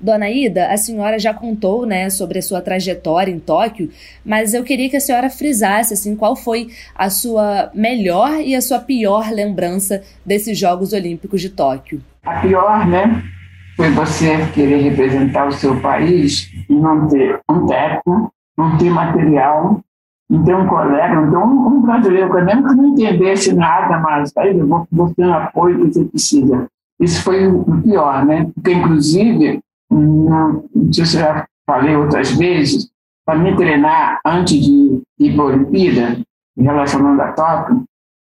[0.00, 3.88] Dona Ida, a senhora já contou, né, sobre a sua trajetória em Tóquio,
[4.24, 8.60] mas eu queria que a senhora frisasse assim qual foi a sua melhor e a
[8.60, 12.02] sua pior lembrança desses Jogos Olímpicos de Tóquio.
[12.24, 13.22] A pior, né,
[13.76, 19.80] foi você querer representar o seu país e não ter um técnico não ter material,
[20.30, 24.34] não ter um colega, não ter um, um brasileiro, mesmo que não entendesse nada mais,
[24.36, 26.66] aí eu vou, vou ter um apoio que você precisa.
[27.00, 28.50] Isso foi o pior, né?
[28.54, 32.90] Porque, inclusive, não, não sei se eu já falei outras vezes,
[33.24, 36.20] para me treinar antes de ir para a Olimpíada,
[36.56, 37.84] relacionando a Tóquio,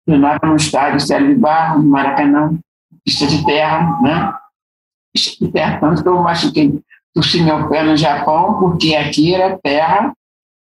[0.06, 2.58] treinava no estádio Célio de Barro, no Maracanã,
[3.04, 4.34] pista de terra, né?
[5.14, 6.82] Pista de terra, tanto que eu machuquei
[7.14, 10.14] torci meu pé no Japão, porque aqui era terra,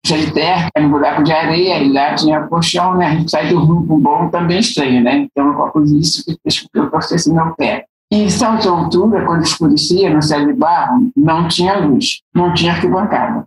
[0.06, 3.08] cheia de terra, no buraco de areia, e lá tinha colchão, né?
[3.08, 5.18] A gente sai do rumo bom também estranho, né?
[5.18, 7.86] Então, eu coloco isso que fez com que eu torcesse meu pé.
[8.12, 12.72] E em de altura, quando escurecia no céu de barro, não tinha luz, não tinha
[12.72, 13.46] arquibancada.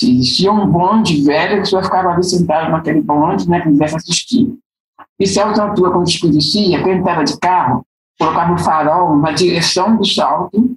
[0.00, 4.54] Existia um bonde velho que só ficava ali sentado naquele bonde, né, que quisesse assistir.
[5.18, 7.84] E de altura, quando escurecia, quem estava de carro,
[8.16, 10.76] colocava o farol na direção do salto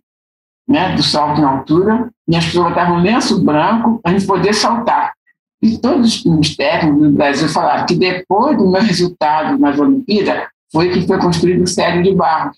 [0.72, 4.54] né, do salto na altura, e as pessoas botavam lenço branco para a gente poder
[4.54, 5.14] saltar.
[5.62, 10.90] E todos os técnicos do Brasil falaram que depois do meu resultado nas Olimpíadas, foi
[10.90, 12.52] que foi construído o sério de barro,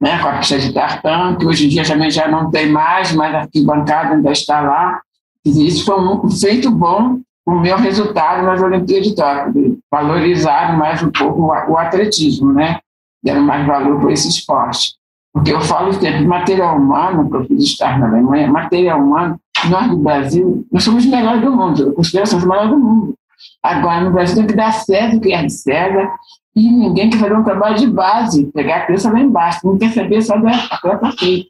[0.00, 3.12] né, com a pista de tartan, que hoje em dia também já não tem mais,
[3.12, 5.00] mas a arquibancada ainda está lá.
[5.44, 11.02] E isso foi um feito bom o meu resultado nas Olimpíadas de Tóquio, valorizaram mais
[11.02, 12.78] um pouco o atletismo, né?
[13.22, 14.94] Deram mais valor para esse esporte.
[15.32, 19.98] Porque eu falo sempre, material humano, que eu estar na Alemanha, material humano, nós do
[19.98, 23.14] Brasil, nós somos os melhores do mundo, eu considero que somos os melhores do mundo.
[23.62, 26.10] Agora, no Brasil tem que dar certo que é de César,
[26.54, 29.92] e ninguém quer fazer um trabalho de base, pegar a criança lá embaixo, não quer
[29.92, 31.48] saber só da atleta feita.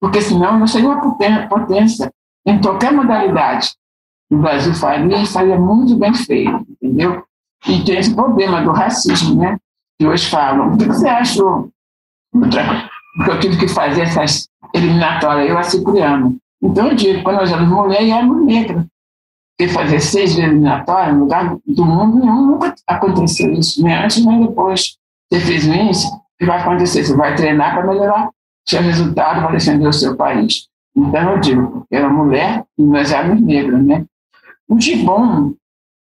[0.00, 2.10] Porque senão não seria uma potência
[2.46, 3.74] em qualquer modalidade.
[4.30, 7.24] O Brasil faria e faria muito bem feito, entendeu?
[7.66, 9.58] E tem esse problema do racismo, né?
[9.98, 10.72] Que hoje falam.
[10.74, 11.70] O que você achou?
[12.32, 12.88] Outra
[13.18, 16.36] porque eu tive que fazer essas eliminatórias, eu a Cipriano.
[16.62, 18.86] Então eu digo, quando nós éramos mulher e éramos negra.
[19.56, 24.46] Porque fazer seis eliminatórias no lugar do mundo nenhum, nunca aconteceu isso, nem antes nem
[24.46, 24.96] depois.
[25.30, 27.04] Você fez isso, o que vai acontecer?
[27.04, 28.30] Você vai treinar para melhorar
[28.64, 30.68] seu resultado, para defender o seu país.
[30.96, 34.04] Então eu digo, eu era mulher e nós éramos negras, né?
[34.68, 35.54] O de bom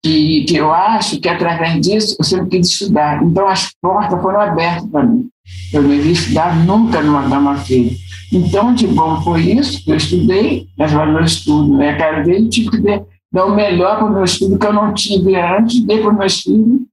[0.02, 3.22] que, que eu acho que através disso eu sempre quis estudar.
[3.22, 5.30] Então as portas foram abertas para mim.
[5.72, 7.92] Eu não iria estudar nunca numa dama feia.
[8.32, 11.96] Então, de bom foi isso que eu estudei, mas o meu estudo, né?
[11.96, 14.92] Cada vez eu tive que dar o melhor para o meu estudo que eu não
[14.92, 16.86] tive antes, dei para o meu estudo.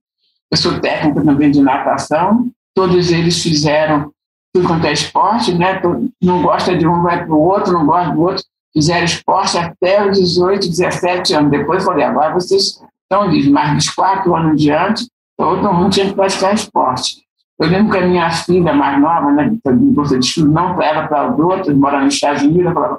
[0.50, 4.12] Eu sou técnica também de natação, todos eles fizeram
[4.52, 5.82] tudo quanto é esporte, né?
[6.22, 8.44] Não gosta de um, vai para o outro, não gosta do outro.
[8.72, 11.50] Fizeram esporte até os 18, 17 anos.
[11.50, 16.14] Depois falei, agora vocês estão livres, mas dos quatro anos diante, todo mundo tinha que
[16.14, 17.23] praticar esporte.
[17.58, 21.06] Eu lembro que a minha filha mais nova, né, de bolsa de estudo, não ela,
[21.06, 22.98] para os outros, morando nos Estados Unidos, falava,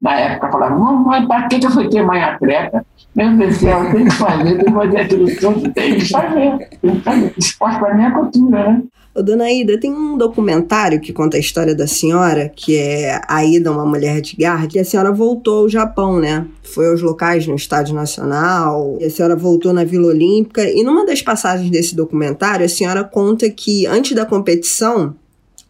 [0.00, 2.86] na época falava, mamãe, para que, que eu fui ter mãe atleta?
[3.14, 6.68] Meu Deus do céu, tem que fazer, tem que fazer aquilo tudo, tem que fazer,
[6.80, 7.34] tem que fazer.
[7.36, 8.82] Esporte para mim é cultura, né?
[9.16, 13.42] Ô, dona Ida, tem um documentário que conta a história da senhora, que é A
[13.42, 16.46] Ida, uma mulher de garra, que a senhora voltou ao Japão, né?
[16.62, 21.22] Foi aos locais no Estádio Nacional, a senhora voltou na Vila Olímpica, e numa das
[21.22, 25.14] passagens desse documentário, a senhora conta que antes da competição,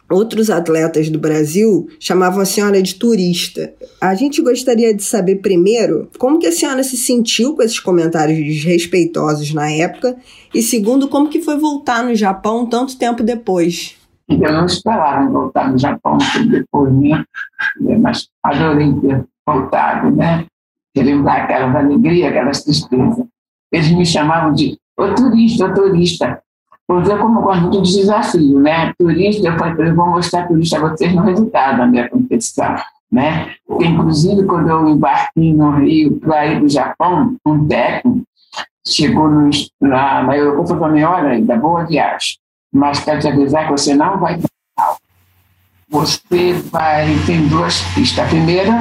[0.09, 3.73] Outros atletas do Brasil chamavam a senhora de turista.
[3.99, 8.37] A gente gostaria de saber primeiro como que a senhora se sentiu com esses comentários
[8.37, 10.15] desrespeitosos na época
[10.53, 13.97] e segundo como que foi voltar no Japão tanto tempo depois.
[14.29, 16.17] Eu não esperava voltar no Japão
[16.49, 17.25] depois, né?
[17.99, 20.45] Mas adorei ter voltado, né?
[20.95, 23.25] Relembrar aquelas alegrias, aquelas tristezas.
[23.71, 26.41] Eles me chamavam de o turista, o turista.
[26.87, 28.93] Porque como eu gosto de desafio, né?
[28.97, 32.75] Turista, eu vou mostrar turista a vocês no resultado da minha competição,
[33.11, 33.53] né?
[33.67, 38.23] Porque, inclusive, quando eu embarquei no Rio para ir para o Japão, um técnico,
[38.87, 39.49] chegou no,
[39.81, 42.37] lá na Europa falou para olha, da boa viagem,
[42.73, 44.39] mas quero te avisar que você não vai
[45.89, 48.25] você vai, tem duas pistas.
[48.25, 48.73] A primeira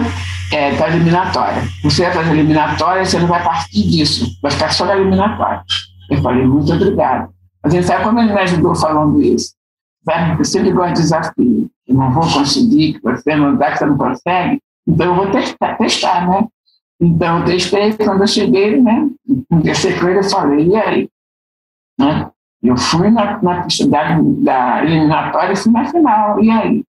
[0.53, 1.63] é para eliminatória.
[1.85, 5.63] Você vai fazer eliminatória, você não vai partir disso, vai ficar só na eliminatória.
[6.11, 7.36] Eu falei, muito obrigado.
[7.67, 9.53] A gente sabe como ele me ajudou falando isso.
[10.05, 10.41] Sabe?
[10.41, 11.71] Eu sempre gosto de desafio.
[11.89, 14.63] Eu não vou conseguir, que você não dá, que você não consegue.
[14.87, 16.47] Então eu vou testar, testar né?
[17.01, 19.11] Então eu testei, quando eu cheguei, né?
[19.51, 21.11] Conversei com ele, eu falei, e aí?
[21.99, 22.31] Né?
[22.63, 26.85] Eu fui na, na pista da, da eliminatória e fui na final, e aí?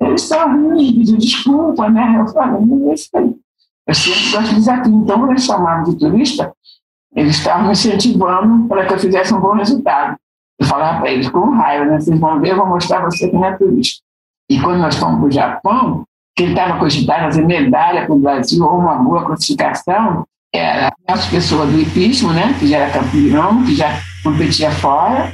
[0.00, 2.20] Eles estavam pedindo desculpa, né?
[2.20, 3.34] Eu falei, não é isso aí.
[3.84, 4.94] Eu sempre gosto de desafio.
[4.94, 6.52] Então, eles chamavam de turista,
[7.14, 10.16] eles estavam incentivando para que eu fizesse um bom resultado.
[10.58, 12.00] Eu falava para eles, com raiva, né?
[12.00, 14.02] Vocês vão ver, eu vou mostrar você que não é turista.
[14.50, 16.04] E quando nós fomos para o Japão,
[16.36, 21.70] quem estava cogitando fazer medalha para o Brasil ou uma boa classificação era as pessoas
[21.70, 22.54] do hipismo, né?
[22.58, 25.32] Que já era campeão, que já competia fora,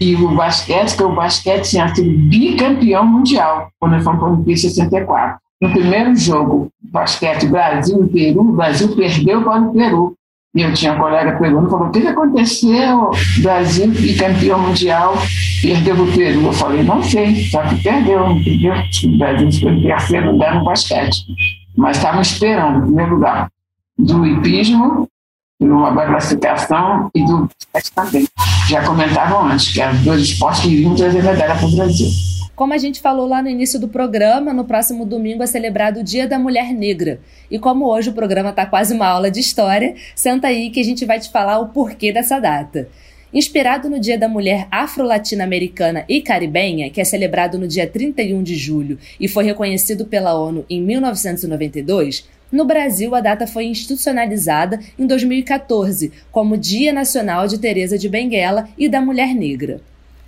[0.00, 4.32] e o basquete, que o basquete tinha sido bicampeão mundial quando nós fomos para a
[4.32, 5.38] Olimpíada 64.
[5.60, 10.16] No primeiro jogo, basquete Brasil e Peru, o Brasil perdeu para o Peru.
[10.54, 13.10] E eu tinha um colega perguntando, falou, o que, que aconteceu?
[13.40, 15.14] Brasil bicampeão mundial,
[15.62, 16.42] perdeu o Peru.
[16.42, 18.74] Eu falei, não sei, só que perdeu, entendeu?
[18.74, 21.24] O Brasil foi em terceiro lugar no basquete.
[21.76, 23.50] Mas estavam esperando, em primeiro lugar,
[23.98, 25.08] do hipismo
[25.70, 27.48] uma classificação e do
[27.94, 28.26] também.
[28.68, 32.08] Já comentavam antes que os dois esportes iriam trazer medalha para o Brasil.
[32.62, 36.04] Como a gente falou lá no início do programa, no próximo domingo é celebrado o
[36.04, 37.18] Dia da Mulher Negra.
[37.50, 40.84] E como hoje o programa está quase uma aula de história, senta aí que a
[40.84, 42.88] gente vai te falar o porquê dessa data.
[43.34, 48.54] Inspirado no Dia da Mulher Afro-Latino-Americana e Caribenha, que é celebrado no dia 31 de
[48.54, 55.04] julho e foi reconhecido pela ONU em 1992, no Brasil, a data foi institucionalizada em
[55.04, 59.80] 2014 como Dia Nacional de Teresa de Benguela e da Mulher Negra.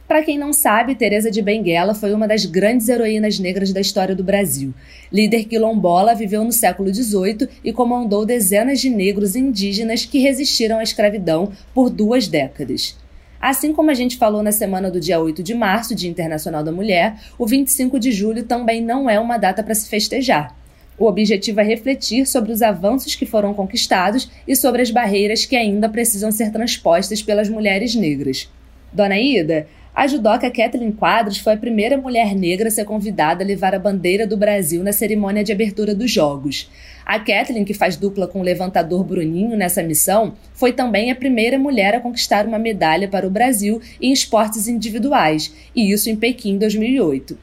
[0.07, 4.15] Para quem não sabe, Teresa de Benguela foi uma das grandes heroínas negras da história
[4.15, 4.75] do Brasil.
[5.11, 10.83] Líder quilombola, viveu no século XVIII e comandou dezenas de negros indígenas que resistiram à
[10.83, 12.99] escravidão por duas décadas.
[13.41, 16.73] Assim como a gente falou na semana do dia 8 de março, Dia Internacional da
[16.73, 20.55] Mulher, o 25 de julho também não é uma data para se festejar.
[20.99, 25.57] O objetivo é refletir sobre os avanços que foram conquistados e sobre as barreiras que
[25.57, 28.51] ainda precisam ser transpostas pelas mulheres negras.
[28.93, 33.47] Dona Ida, a judoca Kathleen Quadros foi a primeira mulher negra a ser convidada a
[33.47, 36.69] levar a bandeira do Brasil na cerimônia de abertura dos Jogos.
[37.07, 41.59] A Kathleen, que faz dupla com o levantador Bruninho nessa missão, foi também a primeira
[41.61, 46.55] mulher a conquistar uma medalha para o Brasil em esportes individuais, e isso em Pequim
[46.55, 47.39] em 2008.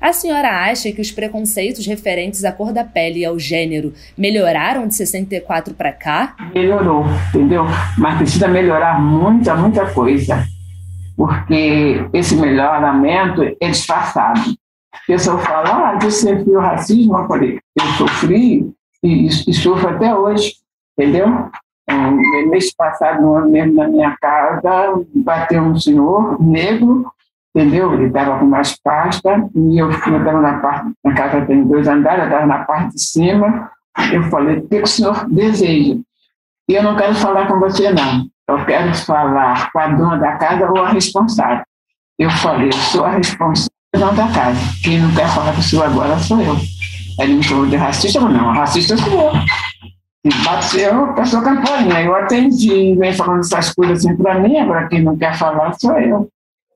[0.00, 4.86] A senhora acha que os preconceitos referentes à cor da pele e ao gênero melhoraram
[4.86, 6.36] de 64 para cá?
[6.54, 7.64] Melhorou, entendeu?
[7.96, 10.46] Mas precisa melhorar muita, muita coisa.
[11.18, 14.40] Porque esse melhoramento é disfarçado.
[14.94, 17.18] A pessoa fala, ah, você viu racismo?
[17.18, 20.54] Eu falei, eu sofri e, e sofro até hoje,
[20.96, 21.50] entendeu?
[21.90, 27.10] Um, mês passado, no ano mesmo, na minha casa, bateu um senhor negro
[27.52, 27.92] entendeu?
[27.94, 32.20] Ele estava com mais pasta e eu estava na parte, na casa tem dois andares,
[32.20, 33.70] eu estava na parte de cima.
[34.12, 35.96] Eu falei, o que o senhor deseja?
[36.68, 38.28] E eu não quero falar com você, não.
[38.48, 41.62] Eu quero falar com a dona da casa ou a responsável.
[42.18, 44.58] Eu falei, eu sou a responsável da casa.
[44.82, 46.56] Quem não quer falar com o senhor agora sou eu.
[47.20, 49.32] Ele me chamou de racista, mas não, racista sou eu.
[50.24, 52.02] E bateu, passou campainha.
[52.02, 55.98] Eu atendi, vem falando essas coisas assim para mim, agora quem não quer falar sou
[55.98, 56.28] eu.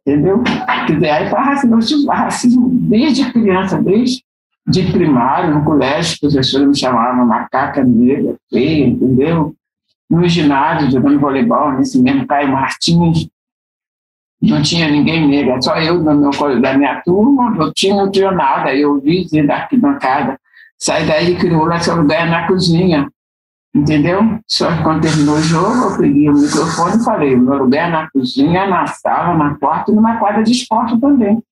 [0.06, 0.42] Entendeu?
[0.86, 4.22] Quer dizer, aí fala racismo, racismo desde criança, desde
[4.66, 9.54] de primário, no colégio, os professores me chamavam macaca negra, feia, entendeu?
[10.12, 13.28] No ginásio, jogando voleibol, nesse mesmo Caio Martins,
[14.42, 18.30] não tinha ninguém negra, só eu no meu, da minha turma, eu tinha, não tinha
[18.30, 20.38] nada, eu vi da arquibancada,
[20.76, 23.08] sai daí, criou lá seu lugar na cozinha,
[23.74, 24.38] Entendeu?
[24.46, 28.10] Só que quando terminou o jogo, eu peguei o microfone e falei: meu lugar na
[28.10, 31.42] cozinha, na sala, na quarto e numa quadra de esporte também.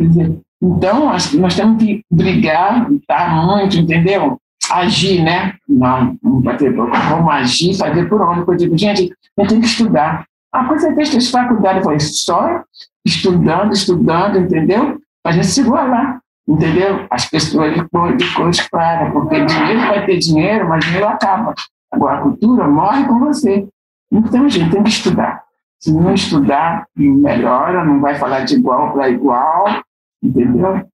[0.00, 4.40] Dizer, então, nós temos que brigar, lutar muito, entendeu?
[4.70, 5.54] Agir, né?
[5.68, 8.40] Não, não bater boca, vamos agir, fazer por onde.
[8.46, 10.26] Eu digo, gente, a gente tem que estudar.
[10.52, 12.62] Ah, quando você fez faculdade, eu falei, só
[13.04, 15.00] estudando, estudando, entendeu?
[15.24, 16.20] A gente se igualar.
[16.46, 17.06] Entendeu?
[17.10, 21.54] As pessoas de cor, de claras, porque dinheiro vai ter dinheiro, mas dinheiro acaba.
[21.90, 23.66] Agora, a cultura morre com você.
[24.12, 25.42] Então, gente tem que estudar.
[25.80, 29.82] Se não estudar, não melhora, não vai falar de igual para igual,
[30.22, 30.86] entendeu?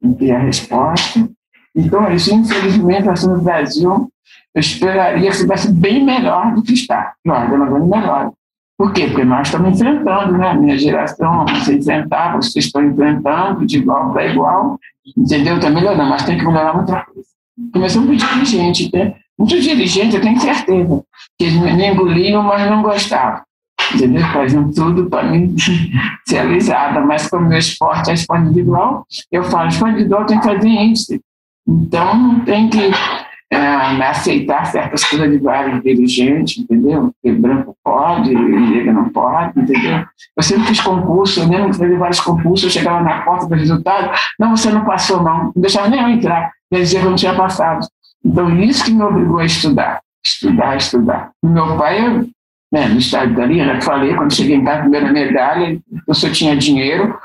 [0.00, 1.28] Tem que ter a resposta.
[1.74, 4.10] Então, isso, infelizmente, assim, no Brasil,
[4.54, 7.14] eu esperaria que estivesse bem melhor do que está.
[7.24, 8.32] Não, bem melhor.
[8.76, 9.06] Por quê?
[9.06, 10.50] Porque nós estamos enfrentando, né?
[10.50, 14.78] A minha geração se enfrentava, vocês estão enfrentando de igual para igual,
[15.16, 15.56] entendeu?
[15.56, 17.28] Está melhorando, mas tem que melhorar muita coisa.
[17.72, 19.14] Começando por dirigente, né?
[19.38, 21.02] Muito dirigente, eu tenho certeza,
[21.38, 23.42] que eles me engoliam, mas não gostavam.
[23.94, 24.22] Entendeu?
[24.32, 25.54] Faziam tudo para mim
[26.26, 31.20] ser alisada, mas como meu esporte é individual, eu falo, individual tem que fazer índice.
[31.66, 32.90] Então, não tem que
[33.52, 33.56] é,
[34.06, 37.12] aceitar certas coisas de vários dirigentes, entendeu?
[37.22, 40.04] Que branco pode, negro não pode, entendeu?
[40.34, 43.54] Eu sempre fiz concurso, eu lembro que fiz vários concursos, eu chegava na porta do
[43.54, 47.10] resultado, não, você não passou não, não deixava nem eu entrar, quer dizer que eu
[47.10, 47.86] não tinha passado.
[48.24, 51.30] Então, isso que me obrigou a estudar, estudar, estudar.
[51.44, 52.24] Meu pai,
[52.72, 56.56] né, no estado da linha, falei, quando cheguei em casa, primeira medalha, eu só tinha
[56.56, 57.18] dinheiro,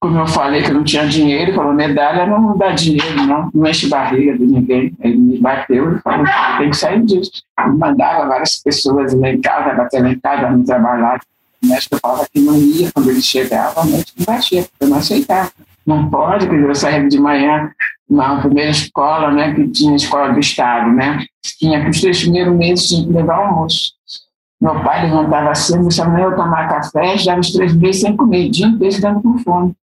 [0.00, 3.68] como eu falei que eu não tinha dinheiro, falou, medalha não dá dinheiro, não, não
[3.68, 4.96] enche barriga de ninguém.
[4.98, 6.24] Ele me bateu e falou,
[6.56, 7.42] tem que sair disso.
[7.58, 11.20] Eu mandava várias pessoas lá em casa, bater lá em casa, me trabalhar.
[11.62, 15.52] O médico falava que não ia quando ele chegava, noite não batia, eu não aceitava.
[15.86, 17.70] Não pode, quer dizer, eu saía de manhã
[18.08, 21.26] na primeira escola, né, que tinha escola do Estado, né,
[21.58, 23.92] tinha que os três primeiros meses tinha que levar almoço.
[24.58, 28.66] Meu pai levantava assim, deixava eu tomar café, já os três meses sem comer, dia
[28.66, 29.74] inteiro dando com fome.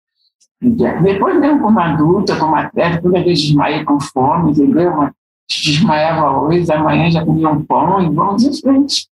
[0.60, 5.10] Depois mesmo como adulta, como atleta, toda vez desmaia com fome, entendeu?
[5.48, 9.06] Desmaiava hoje, amanhã já comia um pão e vamos em frente.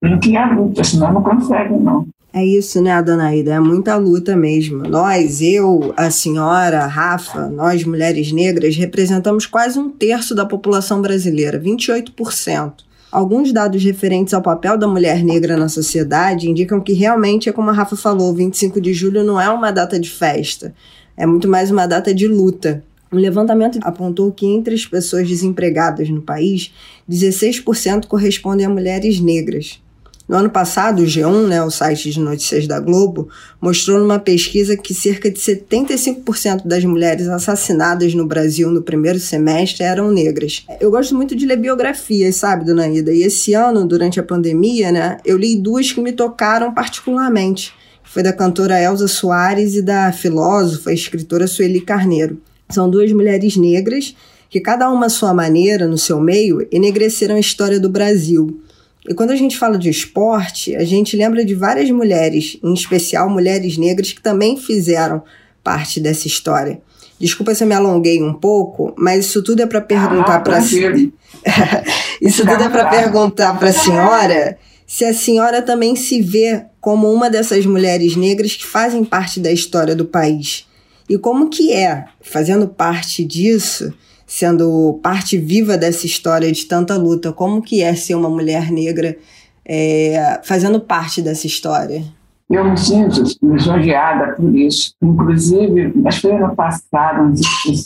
[0.00, 2.06] Tem que ir à luta, senão não consegue, não.
[2.32, 3.54] É isso, né, dona Ida?
[3.54, 4.82] É muita luta mesmo.
[4.82, 11.00] Nós, eu, a senhora, a Rafa, nós mulheres negras, representamos quase um terço da população
[11.00, 12.72] brasileira, 28%.
[13.14, 17.70] Alguns dados referentes ao papel da mulher negra na sociedade indicam que realmente é como
[17.70, 20.74] a Rafa falou, 25 de julho não é uma data de festa,
[21.16, 22.82] é muito mais uma data de luta.
[23.12, 26.74] Um levantamento apontou que entre as pessoas desempregadas no país,
[27.08, 29.80] 16% correspondem a mulheres negras.
[30.26, 33.28] No ano passado, o G1, né, o site de notícias da Globo,
[33.60, 39.84] mostrou numa pesquisa que cerca de 75% das mulheres assassinadas no Brasil no primeiro semestre
[39.84, 40.64] eram negras.
[40.80, 43.12] Eu gosto muito de ler biografias, sabe, dona Ida?
[43.12, 47.74] E esse ano, durante a pandemia, né, eu li duas que me tocaram particularmente.
[48.02, 52.40] Foi da cantora Elza Soares e da filósofa e escritora Sueli Carneiro.
[52.70, 54.16] São duas mulheres negras
[54.48, 58.63] que, cada uma à sua maneira, no seu meio, enegreceram a história do Brasil
[59.06, 63.28] e quando a gente fala de esporte, a gente lembra de várias mulheres, em especial
[63.28, 65.22] mulheres negras, que também fizeram
[65.62, 66.80] parte dessa história.
[67.18, 70.58] Desculpa se eu me alonguei um pouco, mas isso tudo é para perguntar ah, para
[72.20, 77.12] isso tudo é para perguntar para a senhora se a senhora também se vê como
[77.12, 80.66] uma dessas mulheres negras que fazem parte da história do país.
[81.08, 83.92] E como que é, fazendo parte disso,
[84.34, 87.32] sendo parte viva dessa história de tanta luta.
[87.32, 89.16] Como que é ser uma mulher negra
[89.64, 92.02] é, fazendo parte dessa história?
[92.50, 94.92] Eu me sinto lisonjeada por isso.
[95.00, 97.32] Inclusive, acho que ano passado,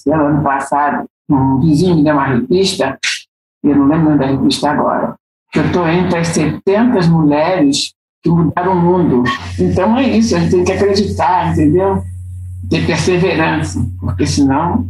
[0.07, 2.99] ano passado, um vizinho deu uma revista,
[3.63, 5.17] eu não lembro da revista agora,
[5.53, 9.23] que eu estou entre as 70 mulheres que mudaram o mundo.
[9.61, 12.03] Então é isso, a gente tem que acreditar, entendeu?
[12.71, 14.89] Ter perseverança, porque senão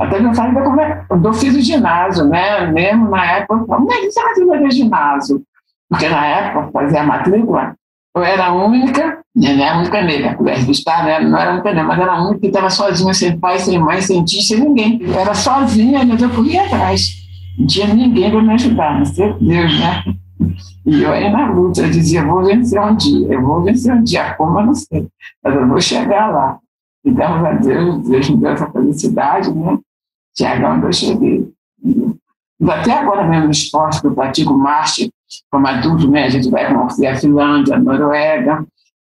[0.00, 2.66] até eu falei como é, eu fiz o ginásio, né?
[2.68, 5.42] Mesmo na época, como é que você vai fazer ginásio?
[5.90, 7.74] Porque na época, fazia a matrícula,
[8.16, 9.68] eu era a única, né?
[9.68, 11.20] A única negra, pudesse estar, né?
[11.20, 14.00] Não era a única mas era a única que estava sozinha, sem pai, sem mãe,
[14.00, 15.02] sem tio, sem ninguém.
[15.02, 17.10] Eu era sozinha, mas eu corria atrás.
[17.58, 20.04] Não tinha ninguém para me ajudar, não sei Deus, né?
[20.86, 23.94] E eu aí na luta, eu dizia, eu vou vencer um dia, eu vou vencer
[23.94, 25.06] um dia, como eu não sei,
[25.44, 26.58] mas eu vou chegar lá.
[27.04, 29.78] E graças a Deus, Deus me deu essa felicidade, né?
[30.36, 31.52] Chegar onde eu cheguei.
[32.68, 35.08] Até agora mesmo no esporte, eu pratico marcha
[35.50, 36.24] como adulto, né?
[36.24, 38.66] A gente vai conhecer a Finlândia, a Noruega,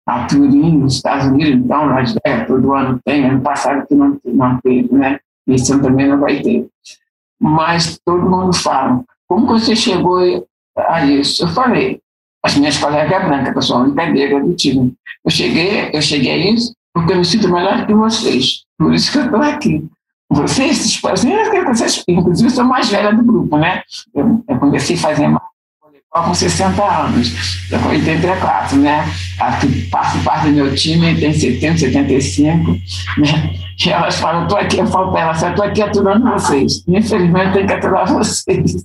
[0.06, 4.18] a Turim, nos Estados Unidos, então, Las Vegas, todo ano tem, ano passado que não,
[4.24, 5.18] não teve, né?
[5.48, 6.66] Esse ano também não vai ter.
[7.40, 11.44] Mas todo mundo fala, como você chegou a isso?
[11.44, 12.00] Eu falei,
[12.44, 14.94] as minhas colegas brancas, que eu sou a única negra do time.
[15.24, 18.64] Eu cheguei, eu cheguei a isso porque eu me sinto melhor que vocês.
[18.78, 19.86] Por isso que eu estou aqui.
[20.28, 23.82] Vocês, vocês, inclusive, sou mais velha do grupo, né?
[24.14, 29.04] Eu, eu comecei a fazer voleibol com 60 anos, com 84, né?
[29.38, 32.70] Aqui, faço parte do meu time, tem 70, 75,
[33.18, 33.54] né?
[33.84, 36.82] E elas falam, tô aqui, eu falo para elas, tô aqui aturando vocês.
[36.88, 38.84] Infelizmente, eu tenho que aturar vocês.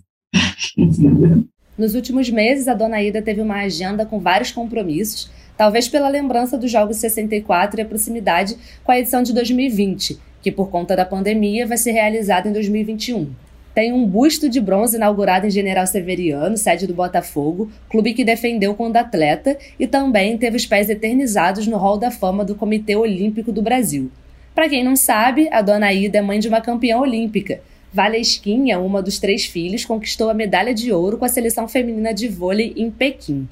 [0.77, 1.43] Entendeu?
[1.75, 6.55] Nos últimos meses, a dona Ida teve uma agenda com vários compromissos, talvez pela lembrança
[6.55, 11.05] dos Jogos 64 e a proximidade com a edição de 2020 que por conta da
[11.05, 13.29] pandemia vai ser realizado em 2021.
[13.73, 18.73] Tem um busto de bronze inaugurado em General Severiano, sede do Botafogo, clube que defendeu
[18.73, 23.51] quando atleta e também teve os pés eternizados no Hall da Fama do Comitê Olímpico
[23.51, 24.11] do Brasil.
[24.53, 27.61] Para quem não sabe, a dona Ida é mãe de uma campeã olímpica.
[27.93, 32.27] Valesquinha, uma dos três filhos, conquistou a medalha de ouro com a seleção feminina de
[32.27, 33.47] vôlei em Pequim.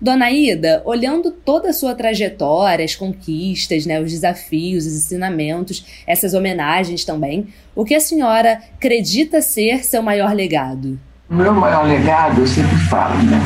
[0.00, 6.34] Dona Ida, olhando toda a sua trajetória, as conquistas, né, os desafios, os ensinamentos, essas
[6.34, 10.98] homenagens também, o que a senhora acredita ser seu maior legado?
[11.30, 13.38] O meu maior legado, eu sempre falo, né?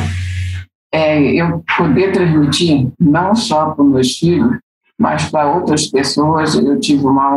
[0.91, 4.57] É eu poder transmitir não só para os meus filhos,
[4.99, 6.55] mas para outras pessoas.
[6.55, 7.29] Eu tive uma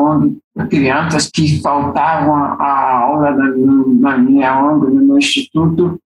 [0.54, 3.50] para crianças que faltavam a aula na,
[4.10, 5.98] na minha ONG, no meu instituto,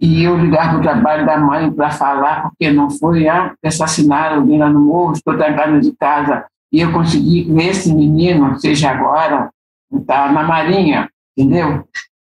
[0.00, 4.36] e eu ligar para o trabalho da mãe para falar, porque não foi, ah, assassinaram
[4.36, 6.44] alguém lá no morro, estou trancada de casa.
[6.72, 9.50] E eu consegui que esse menino, seja agora,
[9.92, 11.84] está na Marinha, entendeu?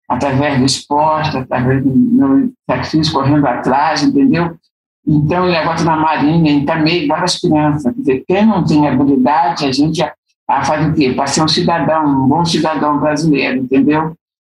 [0.09, 4.57] Através do esporte, através do meu sacrifício, correndo atrás, entendeu?
[5.07, 7.93] Então, ele agora está na Marinha, e também várias crianças.
[7.93, 10.13] Quer dizer, quem não tem habilidade, a gente a,
[10.49, 11.13] a faz o quê?
[11.13, 14.13] Para ser um cidadão, um bom cidadão brasileiro, entendeu?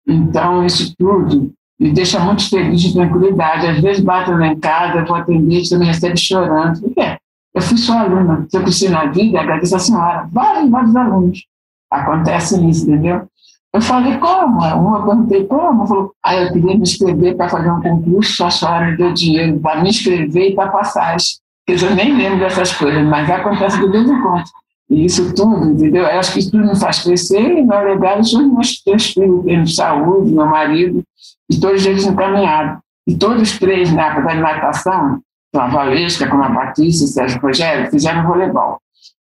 [0.07, 3.67] Então, isso tudo me deixa muito feliz de tranquilidade.
[3.67, 6.81] Às vezes bato lá em casa, vou atender, você me recebe chorando.
[6.81, 7.17] Por quê?
[7.55, 8.47] Eu fui sua aluna.
[8.49, 10.29] Se eu cresci na vida, agradeço a senhora.
[10.33, 11.47] Vários, vários alunos.
[11.91, 13.29] Acontece isso, entendeu?
[13.73, 14.59] Eu falei, como?
[14.59, 15.87] Uma perguntei, como?
[15.87, 19.59] Falou, ah, eu queria me inscrever para fazer um concurso, a senhora me deu dinheiro
[19.59, 21.39] para me inscrever e para passagem.
[21.67, 24.45] Quer eu nem lembro dessas coisas, mas acontece de vez em quando.
[24.91, 26.05] E isso tudo, entendeu?
[26.05, 29.45] Eu acho que isso tudo me faz crescer e, na verdade, são meus três filhos,
[29.45, 31.03] tenho saúde, meu marido,
[31.51, 32.79] e todos eles encaminhados.
[33.07, 35.21] E todos os três, na época da natação,
[35.55, 38.81] a Valesca, como a Patrícia e Sérgio Rogério, fizeram voleibol.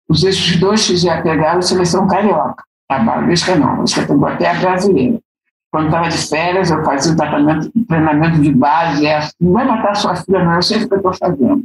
[0.10, 2.64] Os outros dois fizeram pegar a seleção carioca.
[2.90, 5.20] A Valesca não, a Valesca pegou até a brasileira.
[5.72, 9.06] Quando estava de férias, eu fazia o treinamento de base.
[9.06, 11.64] É, não vai matar sua filha, não, eu sei o que eu estou fazendo.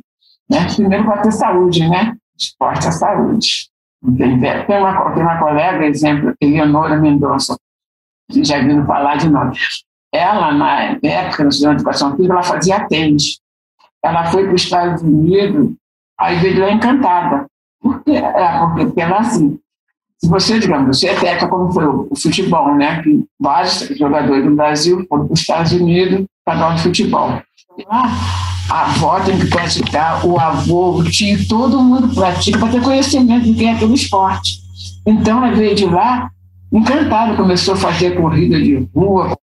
[0.51, 0.67] Né?
[0.75, 2.15] Primeiro vai ter saúde, né?
[2.37, 3.71] Esporte é saúde.
[4.19, 7.57] Tem, tem, uma, tem uma colega, exemplo, Eleonora Mendonça,
[8.31, 12.77] já viram falar de nós ela, na época, no Estudante de Educação Física, ela fazia
[12.77, 13.39] atende.
[14.05, 15.73] Ela foi para os Estados Unidos,
[16.19, 17.47] aí veio lá encantada.
[17.81, 18.13] Por quê?
[18.13, 19.59] É, porque, ela, assim,
[20.19, 23.03] se você, digamos, você é técnica como foi o, o, futebol, né?
[23.03, 27.43] Que vários jogadores do Brasil foram para os Estados Unidos para dar de futebol.
[27.89, 28.03] Lá,
[28.71, 33.47] a avó tem que praticar, o avô, o tio, todo mundo pratica para ter conhecimento
[33.47, 34.61] do que é aquele esporte.
[35.07, 36.31] Então, ela veio de lá
[36.73, 39.37] encantada, começou a fazer corrida de rua,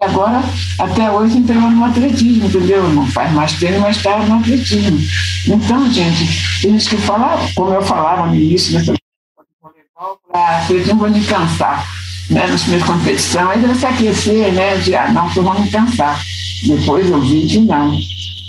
[0.00, 0.42] e agora,
[0.78, 2.88] até hoje, entrou no atletismo, entendeu?
[2.90, 4.98] Não faz mais tempo, mas está no atletismo.
[5.46, 11.10] Então, gente, tem gente que fala, como eu falava no início voleibol, para atletismo vou
[11.10, 11.86] me cansar.
[12.28, 14.76] Né, nas minhas competições, deve se aquecer, né?
[14.78, 16.20] De, ah, não, eu vou me cansar.
[16.66, 17.96] Depois eu vi que não.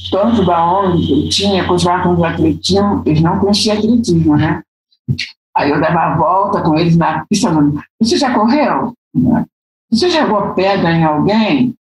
[0.10, 4.64] Tanto da onde eu tinha, continuar com o atletismo, eles não conheciam atletismo, né?
[5.56, 7.52] Aí eu dava a volta com eles na pista,
[8.00, 8.94] você já correu?
[9.92, 11.74] Você jogou pedra em alguém?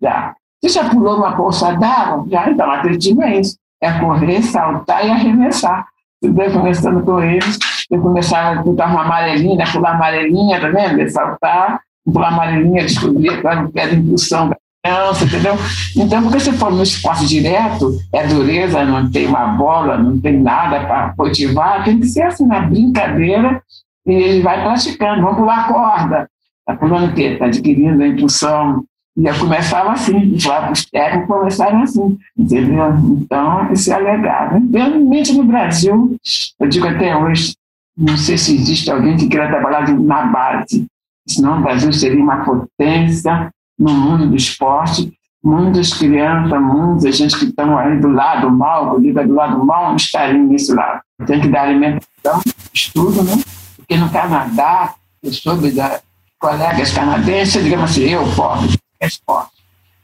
[0.00, 0.34] Já.
[0.60, 2.26] Você já pulou uma poça d'água?
[2.28, 2.50] Já.
[2.50, 3.56] Então, atletismo é isso.
[3.80, 5.86] É correr, saltar e arremessar.
[6.22, 7.58] Eu começando com eles,
[7.90, 11.10] eu começava a pular uma amarelinha, pular amarelinha, tá vendo?
[11.10, 15.54] Saltar, pular amarelinha, descobrir qual é a impulsão da criança, entendeu?
[15.96, 20.40] Então, porque se for no esporte direto, é dureza, não tem uma bola, não tem
[20.40, 23.60] nada para motivar, tem que ser assim, na brincadeira,
[24.06, 25.22] e ele vai praticando.
[25.22, 26.28] Vamos pular corda,
[26.72, 27.22] Está falando o quê?
[27.22, 28.84] Está adquirindo a impulsão.
[29.16, 32.94] E eu começava assim, os lábios técnicos começaram assim, entendeu?
[33.10, 34.58] Então, esse é legado.
[34.72, 36.16] Realmente no Brasil,
[36.58, 37.54] eu digo até hoje,
[37.96, 40.86] não sei se existe alguém que queira trabalhar na base,
[41.28, 45.12] senão o Brasil seria uma potência no mundo do esporte,
[45.44, 49.96] muitas crianças, muita gente que estão aí do lado mal, liga do lado mal, não
[49.96, 51.02] estariam nesse lado.
[51.26, 52.40] Tem que dar alimentação,
[52.72, 53.32] estudo, né?
[53.76, 56.00] Porque no Canadá, eu soube da
[56.42, 59.52] colegas canadenses, digamos assim, eu, pobre, esporte.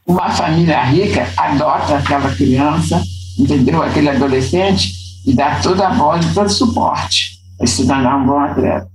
[0.07, 3.03] Uma família rica adota aquela criança,
[3.36, 3.82] entendeu?
[3.82, 4.93] Aquele adolescente
[5.26, 8.89] e dá toda a voz e todo o suporte para se tornar um bom atleta.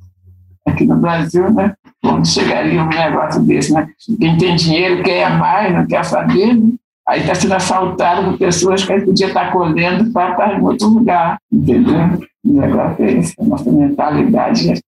[0.66, 1.74] Aqui no Brasil, né?
[2.02, 3.88] Quando chegaria um negócio desse, né?
[4.20, 6.72] Quem tem dinheiro quer mais, não quer saber, né?
[7.06, 11.38] Aí está sendo assaltado por pessoas que podia estar colhendo para estar em outro lugar,
[11.52, 12.18] entendeu?
[12.46, 14.80] O negócio é esse, a nossa mentalidade é,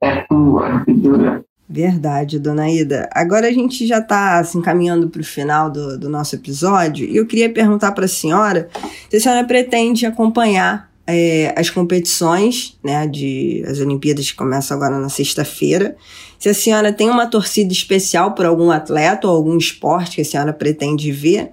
[0.00, 1.44] é tua, é dura.
[1.68, 3.08] Verdade, dona Ida.
[3.12, 7.16] Agora a gente já está assim, caminhando para o final do, do nosso episódio e
[7.16, 8.68] eu queria perguntar para a senhora
[9.08, 14.98] se a senhora pretende acompanhar é, as competições, né, de as Olimpíadas que começam agora
[14.98, 15.96] na sexta-feira.
[16.38, 20.24] Se a senhora tem uma torcida especial por algum atleta ou algum esporte que a
[20.24, 21.50] senhora pretende ver,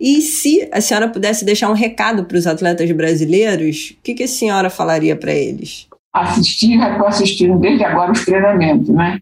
[0.00, 4.22] e se a senhora pudesse deixar um recado para os atletas brasileiros, o que, que
[4.22, 5.88] a senhora falaria para eles?
[6.14, 9.18] Assistir, estou assistindo desde agora os treinamentos, né?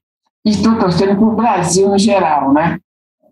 [0.47, 2.79] E estou torcendo para o Brasil no geral, né?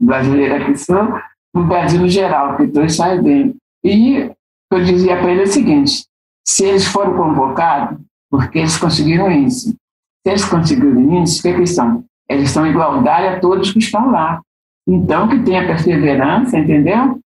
[0.01, 1.15] Brasileira que sou,
[1.55, 3.55] no Brasil no geral, que todos saem bem.
[3.85, 4.33] E
[4.73, 6.05] eu dizia para ele o seguinte:
[6.45, 7.99] se eles foram convocados,
[8.29, 9.69] porque eles conseguiram isso.
[9.71, 12.05] Se eles conseguiram isso, o que, eles são?
[12.29, 14.41] Eles são igualdade a todos que estão lá.
[14.89, 17.21] Então, que tenha perseverança, entendeu?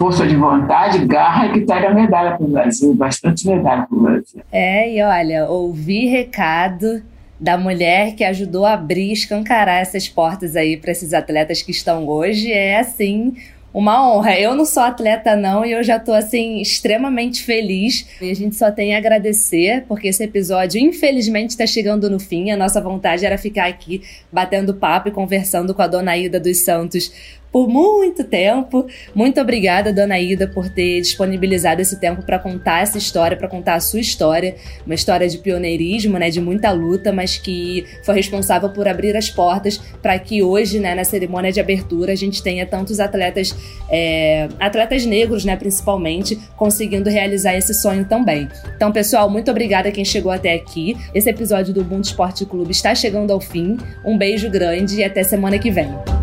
[0.00, 4.42] Força de vontade, garra que traga medalha para o Brasil, bastante medalha para o Brasil.
[4.50, 7.02] É, e olha, ouvi recado
[7.40, 12.06] da mulher que ajudou a abrir, escancarar essas portas aí para esses atletas que estão
[12.08, 13.34] hoje é assim
[13.72, 14.38] uma honra.
[14.38, 18.06] Eu não sou atleta, não, e eu já tô, assim, extremamente feliz.
[18.20, 22.50] E a gente só tem a agradecer, porque esse episódio, infelizmente, está chegando no fim.
[22.50, 26.64] A nossa vontade era ficar aqui batendo papo e conversando com a dona Ida dos
[26.64, 28.86] Santos por muito tempo.
[29.14, 33.74] Muito obrigada, dona Ida, por ter disponibilizado esse tempo para contar essa história, para contar
[33.74, 38.68] a sua história, uma história de pioneirismo, né, de muita luta, mas que foi responsável
[38.70, 42.66] por abrir as portas para que hoje, né, na cerimônia de abertura, a gente tenha
[42.66, 43.54] tantos atletas,
[43.90, 48.48] é, atletas negros, né, principalmente, conseguindo realizar esse sonho também.
[48.76, 50.96] Então, pessoal, muito obrigada a quem chegou até aqui.
[51.14, 53.76] Esse episódio do Mundo Esporte Clube está chegando ao fim.
[54.04, 56.17] Um beijo grande e até semana que vem.